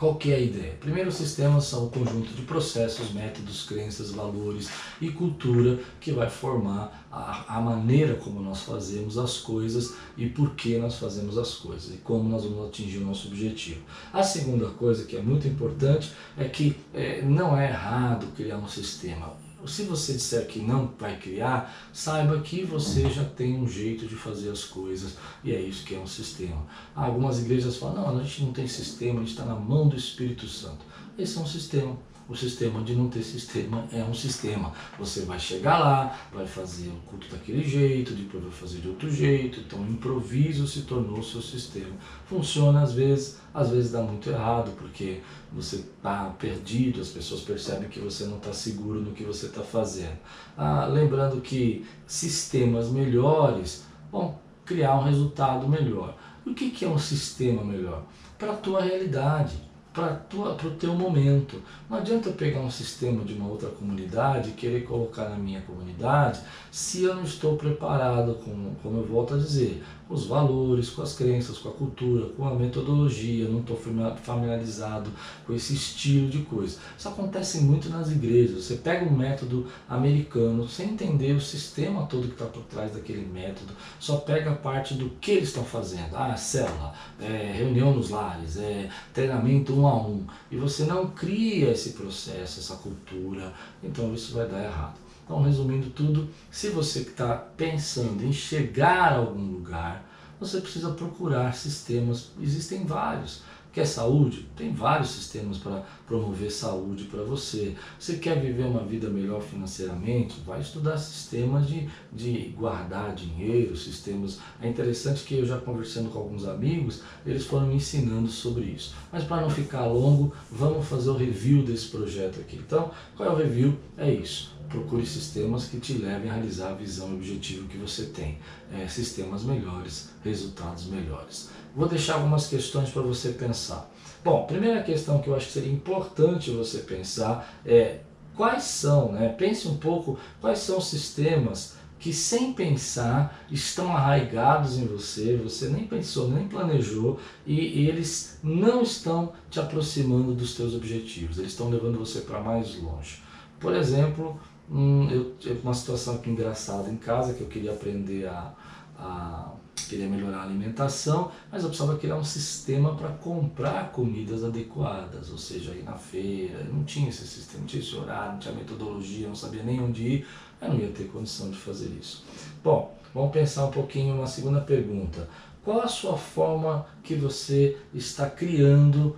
qual 0.00 0.14
que 0.14 0.32
é 0.32 0.36
a 0.36 0.40
ideia? 0.40 0.72
Primeiro, 0.80 1.10
os 1.10 1.16
sistemas 1.16 1.64
são 1.64 1.84
o 1.84 1.90
conjunto 1.90 2.32
de 2.32 2.40
processos, 2.40 3.12
métodos, 3.12 3.66
crenças, 3.66 4.10
valores 4.10 4.70
e 4.98 5.10
cultura 5.10 5.78
que 6.00 6.10
vai 6.10 6.30
formar 6.30 7.06
a, 7.12 7.58
a, 7.58 7.60
maneira 7.60 8.14
como 8.14 8.40
nós 8.40 8.62
fazemos 8.62 9.18
as 9.18 9.36
coisas 9.36 9.94
e 10.16 10.26
por 10.26 10.54
que 10.54 10.78
nós 10.78 10.96
fazemos 10.96 11.36
as 11.36 11.52
coisas 11.56 11.94
e 11.94 11.98
como 11.98 12.26
nós 12.30 12.44
vamos 12.44 12.68
atingir 12.68 12.96
o 12.96 13.04
nosso 13.04 13.28
objetivo. 13.28 13.82
A 14.10 14.22
segunda 14.22 14.70
coisa 14.70 15.04
que 15.04 15.18
é 15.18 15.20
muito 15.20 15.46
importante 15.46 16.12
é 16.38 16.44
que 16.48 16.74
é, 16.94 17.20
não 17.20 17.54
é 17.54 17.68
errado 17.68 18.26
criar 18.34 18.56
um 18.56 18.68
sistema 18.68 19.34
se 19.66 19.82
você 19.82 20.14
disser 20.14 20.46
que 20.46 20.60
não 20.60 20.92
vai 20.98 21.18
criar, 21.18 21.74
saiba 21.92 22.40
que 22.40 22.64
você 22.64 23.08
já 23.10 23.24
tem 23.24 23.58
um 23.58 23.68
jeito 23.68 24.06
de 24.06 24.14
fazer 24.14 24.50
as 24.50 24.64
coisas 24.64 25.16
e 25.44 25.52
é 25.52 25.60
isso 25.60 25.84
que 25.84 25.94
é 25.94 25.98
um 25.98 26.06
sistema. 26.06 26.66
Algumas 26.94 27.40
igrejas 27.40 27.76
falam, 27.76 27.96
não, 27.96 28.18
a 28.18 28.22
gente 28.22 28.44
não 28.44 28.52
tem 28.52 28.66
sistema, 28.66 29.20
a 29.20 29.22
gente 29.22 29.32
está 29.32 29.44
na 29.44 29.54
mão 29.54 29.88
do 29.88 29.96
Espírito 29.96 30.46
Santo. 30.46 30.84
Esse 31.18 31.38
é 31.38 31.40
um 31.40 31.46
sistema. 31.46 31.96
O 32.30 32.36
sistema 32.36 32.80
de 32.84 32.94
não 32.94 33.08
ter 33.08 33.24
sistema 33.24 33.88
é 33.92 34.04
um 34.04 34.14
sistema. 34.14 34.72
Você 35.00 35.22
vai 35.22 35.36
chegar 35.36 35.80
lá, 35.80 36.16
vai 36.32 36.46
fazer 36.46 36.86
o 36.86 37.00
culto 37.10 37.26
daquele 37.28 37.64
jeito, 37.64 38.14
depois 38.14 38.44
vai 38.44 38.52
fazer 38.52 38.78
de 38.78 38.88
outro 38.88 39.10
jeito. 39.10 39.58
Então, 39.58 39.80
o 39.80 39.90
improviso 39.90 40.64
se 40.68 40.82
tornou 40.82 41.20
seu 41.24 41.42
sistema. 41.42 41.92
Funciona 42.26 42.82
às 42.82 42.92
vezes, 42.92 43.40
às 43.52 43.70
vezes 43.70 43.90
dá 43.90 44.00
muito 44.00 44.30
errado, 44.30 44.70
porque 44.78 45.22
você 45.52 45.76
está 45.76 46.26
perdido, 46.38 47.00
as 47.00 47.08
pessoas 47.08 47.40
percebem 47.40 47.88
que 47.88 47.98
você 47.98 48.22
não 48.26 48.36
está 48.36 48.52
seguro 48.52 49.00
no 49.00 49.10
que 49.10 49.24
você 49.24 49.46
está 49.46 49.62
fazendo. 49.62 50.16
Ah, 50.56 50.86
lembrando 50.86 51.40
que 51.40 51.84
sistemas 52.06 52.90
melhores 52.90 53.86
vão 54.12 54.38
criar 54.64 54.96
um 55.00 55.02
resultado 55.02 55.68
melhor. 55.68 56.16
O 56.46 56.54
que, 56.54 56.70
que 56.70 56.84
é 56.84 56.88
um 56.88 56.96
sistema 56.96 57.64
melhor? 57.64 58.04
Para 58.38 58.52
a 58.52 58.56
tua 58.56 58.82
realidade 58.82 59.69
para 59.92 60.22
o 60.36 60.70
teu 60.78 60.94
momento. 60.94 61.60
Não 61.88 61.98
adianta 61.98 62.28
eu 62.28 62.32
pegar 62.34 62.60
um 62.60 62.70
sistema 62.70 63.24
de 63.24 63.34
uma 63.34 63.48
outra 63.48 63.68
comunidade 63.68 64.50
e 64.50 64.52
querer 64.52 64.84
colocar 64.84 65.28
na 65.28 65.36
minha 65.36 65.60
comunidade 65.62 66.40
se 66.70 67.02
eu 67.02 67.14
não 67.14 67.24
estou 67.24 67.56
preparado, 67.56 68.34
como, 68.44 68.76
como 68.82 68.98
eu 68.98 69.06
volto 69.06 69.34
a 69.34 69.38
dizer. 69.38 69.82
Os 70.10 70.26
valores, 70.26 70.90
com 70.90 71.02
as 71.02 71.14
crenças, 71.14 71.58
com 71.58 71.68
a 71.68 71.72
cultura, 71.72 72.26
com 72.30 72.46
a 72.46 72.54
metodologia, 72.54 73.48
não 73.48 73.60
estou 73.60 73.80
familiarizado 74.22 75.08
com 75.46 75.54
esse 75.54 75.72
estilo 75.72 76.28
de 76.28 76.40
coisa. 76.40 76.78
Isso 76.98 77.08
acontece 77.08 77.60
muito 77.60 77.88
nas 77.88 78.10
igrejas. 78.10 78.64
Você 78.64 78.74
pega 78.74 79.06
um 79.06 79.16
método 79.16 79.66
americano 79.88 80.68
sem 80.68 80.90
entender 80.90 81.32
o 81.32 81.40
sistema 81.40 82.06
todo 82.06 82.26
que 82.26 82.32
está 82.32 82.46
por 82.46 82.64
trás 82.64 82.92
daquele 82.92 83.24
método, 83.24 83.72
só 84.00 84.16
pega 84.16 84.50
a 84.50 84.56
parte 84.56 84.94
do 84.94 85.10
que 85.20 85.30
eles 85.30 85.48
estão 85.48 85.64
fazendo. 85.64 86.16
Ah, 86.16 86.36
célula, 86.36 86.92
é, 87.20 87.52
reunião 87.54 87.94
nos 87.94 88.10
lares, 88.10 88.56
é, 88.56 88.88
treinamento 89.14 89.72
um 89.72 89.86
a 89.86 89.96
um. 89.96 90.26
E 90.50 90.56
você 90.56 90.84
não 90.84 91.06
cria 91.10 91.70
esse 91.70 91.90
processo, 91.90 92.58
essa 92.58 92.74
cultura, 92.76 93.52
então 93.82 94.12
isso 94.12 94.34
vai 94.34 94.48
dar 94.48 94.64
errado. 94.64 95.09
Então, 95.30 95.42
resumindo 95.42 95.90
tudo, 95.90 96.28
se 96.50 96.70
você 96.70 97.02
está 97.02 97.36
pensando 97.36 98.24
em 98.24 98.32
chegar 98.32 99.12
a 99.12 99.18
algum 99.18 99.52
lugar, 99.52 100.04
você 100.40 100.60
precisa 100.60 100.90
procurar 100.90 101.54
sistemas, 101.54 102.32
existem 102.42 102.84
vários. 102.84 103.42
Quer 103.72 103.86
saúde? 103.86 104.48
Tem 104.56 104.72
vários 104.72 105.10
sistemas 105.10 105.58
para 105.58 105.84
promover 106.04 106.50
saúde 106.50 107.04
para 107.04 107.22
você. 107.22 107.76
Você 107.96 108.16
quer 108.16 108.40
viver 108.40 108.64
uma 108.64 108.82
vida 108.82 109.08
melhor 109.08 109.40
financeiramente? 109.40 110.40
Vai 110.44 110.60
estudar 110.60 110.98
sistemas 110.98 111.68
de, 111.68 111.88
de 112.12 112.52
guardar 112.58 113.14
dinheiro, 113.14 113.76
sistemas. 113.76 114.40
É 114.60 114.68
interessante 114.68 115.22
que 115.22 115.36
eu 115.36 115.46
já 115.46 115.58
conversando 115.58 116.10
com 116.10 116.18
alguns 116.18 116.44
amigos, 116.44 117.02
eles 117.24 117.46
foram 117.46 117.68
me 117.68 117.76
ensinando 117.76 118.28
sobre 118.28 118.64
isso. 118.64 118.96
Mas 119.12 119.22
para 119.22 119.42
não 119.42 119.50
ficar 119.50 119.86
longo, 119.86 120.34
vamos 120.50 120.88
fazer 120.88 121.10
o 121.10 121.16
review 121.16 121.62
desse 121.62 121.86
projeto 121.86 122.40
aqui. 122.40 122.56
Então, 122.56 122.90
qual 123.16 123.28
é 123.28 123.32
o 123.32 123.36
review? 123.36 123.78
É 123.96 124.12
isso 124.12 124.58
procure 124.70 125.04
sistemas 125.04 125.66
que 125.66 125.78
te 125.78 125.94
levem 125.94 126.30
a 126.30 126.34
realizar 126.34 126.70
a 126.70 126.74
visão 126.74 127.10
e 127.10 127.14
objetivo 127.14 127.68
que 127.68 127.76
você 127.76 128.04
tem. 128.06 128.38
É, 128.72 128.86
sistemas 128.86 129.42
melhores, 129.42 130.10
resultados 130.24 130.86
melhores. 130.86 131.50
Vou 131.74 131.88
deixar 131.88 132.14
algumas 132.14 132.46
questões 132.46 132.88
para 132.88 133.02
você 133.02 133.30
pensar. 133.30 133.90
Bom, 134.24 134.46
primeira 134.46 134.82
questão 134.82 135.20
que 135.20 135.28
eu 135.28 135.34
acho 135.34 135.46
que 135.46 135.52
seria 135.52 135.72
importante 135.72 136.50
você 136.50 136.78
pensar 136.78 137.60
é 137.66 138.00
quais 138.36 138.62
são, 138.62 139.12
né? 139.12 139.28
Pense 139.30 139.66
um 139.66 139.76
pouco 139.76 140.18
quais 140.40 140.60
são 140.60 140.80
sistemas 140.80 141.74
que 141.98 142.14
sem 142.14 142.54
pensar 142.54 143.44
estão 143.50 143.94
arraigados 143.94 144.78
em 144.78 144.86
você, 144.86 145.36
você 145.36 145.68
nem 145.68 145.86
pensou, 145.86 146.30
nem 146.30 146.48
planejou 146.48 147.20
e, 147.46 147.82
e 147.82 147.88
eles 147.88 148.38
não 148.42 148.82
estão 148.82 149.34
te 149.50 149.60
aproximando 149.60 150.32
dos 150.32 150.54
teus 150.54 150.74
objetivos, 150.74 151.38
eles 151.38 151.52
estão 151.52 151.68
levando 151.68 151.98
você 151.98 152.20
para 152.20 152.40
mais 152.40 152.74
longe. 152.76 153.20
Por 153.60 153.74
exemplo, 153.74 154.40
Hum, 154.70 155.08
eu 155.10 155.34
tive 155.38 155.60
uma 155.62 155.74
situação 155.74 156.16
aqui 156.16 156.30
engraçada 156.30 156.88
em 156.88 156.96
casa 156.96 157.34
que 157.34 157.40
eu 157.40 157.48
queria 157.48 157.72
aprender 157.72 158.26
a, 158.26 158.54
a 158.96 159.52
queria 159.90 160.06
melhorar 160.06 160.38
a 160.38 160.42
alimentação, 160.44 161.32
mas 161.50 161.64
eu 161.64 161.68
precisava 161.68 161.98
criar 161.98 162.14
um 162.14 162.22
sistema 162.22 162.94
para 162.94 163.08
comprar 163.08 163.90
comidas 163.90 164.44
adequadas, 164.44 165.30
ou 165.30 165.38
seja, 165.38 165.72
ir 165.72 165.82
na 165.82 165.94
feira, 165.94 166.62
não 166.64 166.84
tinha 166.84 167.08
esse 167.08 167.26
sistema, 167.26 167.60
não 167.60 167.66
tinha 167.66 167.82
esse 167.82 167.96
horário, 167.96 168.32
não 168.32 168.38
tinha 168.38 168.54
metodologia, 168.54 169.26
não 169.26 169.34
sabia 169.34 169.64
nem 169.64 169.80
onde 169.80 170.02
ir, 170.04 170.26
eu 170.62 170.68
não 170.68 170.78
ia 170.78 170.88
ter 170.88 171.08
condição 171.08 171.50
de 171.50 171.56
fazer 171.56 171.88
isso. 172.00 172.24
Bom, 172.62 172.96
vamos 173.12 173.32
pensar 173.32 173.66
um 173.66 173.70
pouquinho 173.72 174.14
uma 174.14 174.28
segunda 174.28 174.60
pergunta. 174.60 175.28
Qual 175.64 175.80
a 175.80 175.88
sua 175.88 176.16
forma 176.16 176.86
que 177.02 177.14
você 177.14 177.76
está 177.92 178.30
criando 178.30 179.16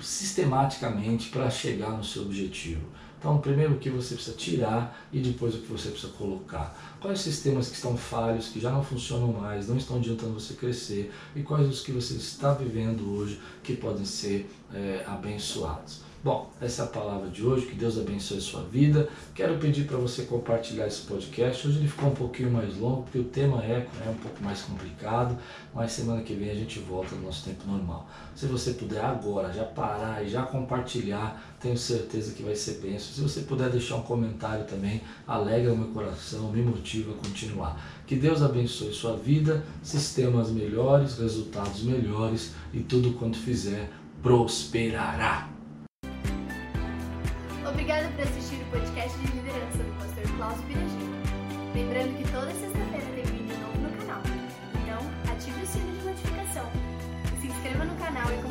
sistematicamente 0.00 1.28
para 1.28 1.48
chegar 1.48 1.90
no 1.90 2.02
seu 2.02 2.22
objetivo? 2.22 2.82
Então, 3.20 3.36
primeiro 3.36 3.74
o 3.74 3.78
que 3.78 3.90
você 3.90 4.14
precisa 4.14 4.34
tirar 4.34 4.98
e 5.12 5.20
depois 5.20 5.54
o 5.54 5.58
que 5.58 5.70
você 5.70 5.90
precisa 5.90 6.10
colocar. 6.14 6.74
Quais 6.98 7.20
sistemas 7.20 7.68
que 7.68 7.76
estão 7.76 7.94
falhos, 7.94 8.48
que 8.48 8.58
já 8.58 8.70
não 8.70 8.82
funcionam 8.82 9.30
mais, 9.30 9.68
não 9.68 9.76
estão 9.76 9.98
adiantando 9.98 10.32
você 10.32 10.54
crescer 10.54 11.12
e 11.36 11.42
quais 11.42 11.68
os 11.68 11.82
que 11.82 11.92
você 11.92 12.14
está 12.14 12.54
vivendo 12.54 13.14
hoje 13.14 13.38
que 13.62 13.76
podem 13.76 14.06
ser 14.06 14.50
é, 14.72 15.04
abençoados. 15.06 16.00
Bom, 16.22 16.52
essa 16.60 16.82
é 16.82 16.84
a 16.84 16.88
palavra 16.88 17.30
de 17.30 17.42
hoje. 17.42 17.64
Que 17.64 17.74
Deus 17.74 17.98
abençoe 17.98 18.36
a 18.36 18.40
sua 18.42 18.62
vida. 18.64 19.08
Quero 19.34 19.56
pedir 19.56 19.86
para 19.86 19.96
você 19.96 20.24
compartilhar 20.24 20.86
esse 20.86 21.00
podcast. 21.06 21.66
Hoje 21.66 21.78
ele 21.78 21.88
ficou 21.88 22.10
um 22.10 22.14
pouquinho 22.14 22.50
mais 22.50 22.76
longo, 22.76 23.04
porque 23.04 23.18
o 23.18 23.24
tema 23.24 23.64
é, 23.64 23.88
é 24.06 24.10
um 24.10 24.16
pouco 24.16 24.44
mais 24.44 24.60
complicado, 24.60 25.38
mas 25.74 25.92
semana 25.92 26.20
que 26.20 26.34
vem 26.34 26.50
a 26.50 26.54
gente 26.54 26.78
volta 26.78 27.14
no 27.14 27.22
nosso 27.22 27.46
tempo 27.46 27.66
normal. 27.66 28.06
Se 28.34 28.44
você 28.44 28.72
puder 28.72 29.02
agora 29.02 29.50
já 29.50 29.64
parar 29.64 30.22
e 30.22 30.28
já 30.28 30.42
compartilhar, 30.42 31.42
tenho 31.58 31.78
certeza 31.78 32.34
que 32.34 32.42
vai 32.42 32.54
ser 32.54 32.80
benção. 32.82 33.14
Se 33.14 33.22
você 33.22 33.40
puder 33.40 33.70
deixar 33.70 33.96
um 33.96 34.02
comentário 34.02 34.66
também, 34.66 35.00
alegra 35.26 35.72
o 35.72 35.76
meu 35.76 35.88
coração, 35.88 36.52
me 36.52 36.60
motiva 36.60 37.12
a 37.12 37.26
continuar. 37.26 37.82
Que 38.06 38.14
Deus 38.14 38.42
abençoe 38.42 38.92
sua 38.92 39.16
vida, 39.16 39.64
sistemas 39.82 40.50
melhores, 40.50 41.16
resultados 41.16 41.82
melhores 41.82 42.52
e 42.74 42.80
tudo 42.80 43.14
quanto 43.14 43.38
fizer 43.38 43.88
prosperará. 44.22 45.59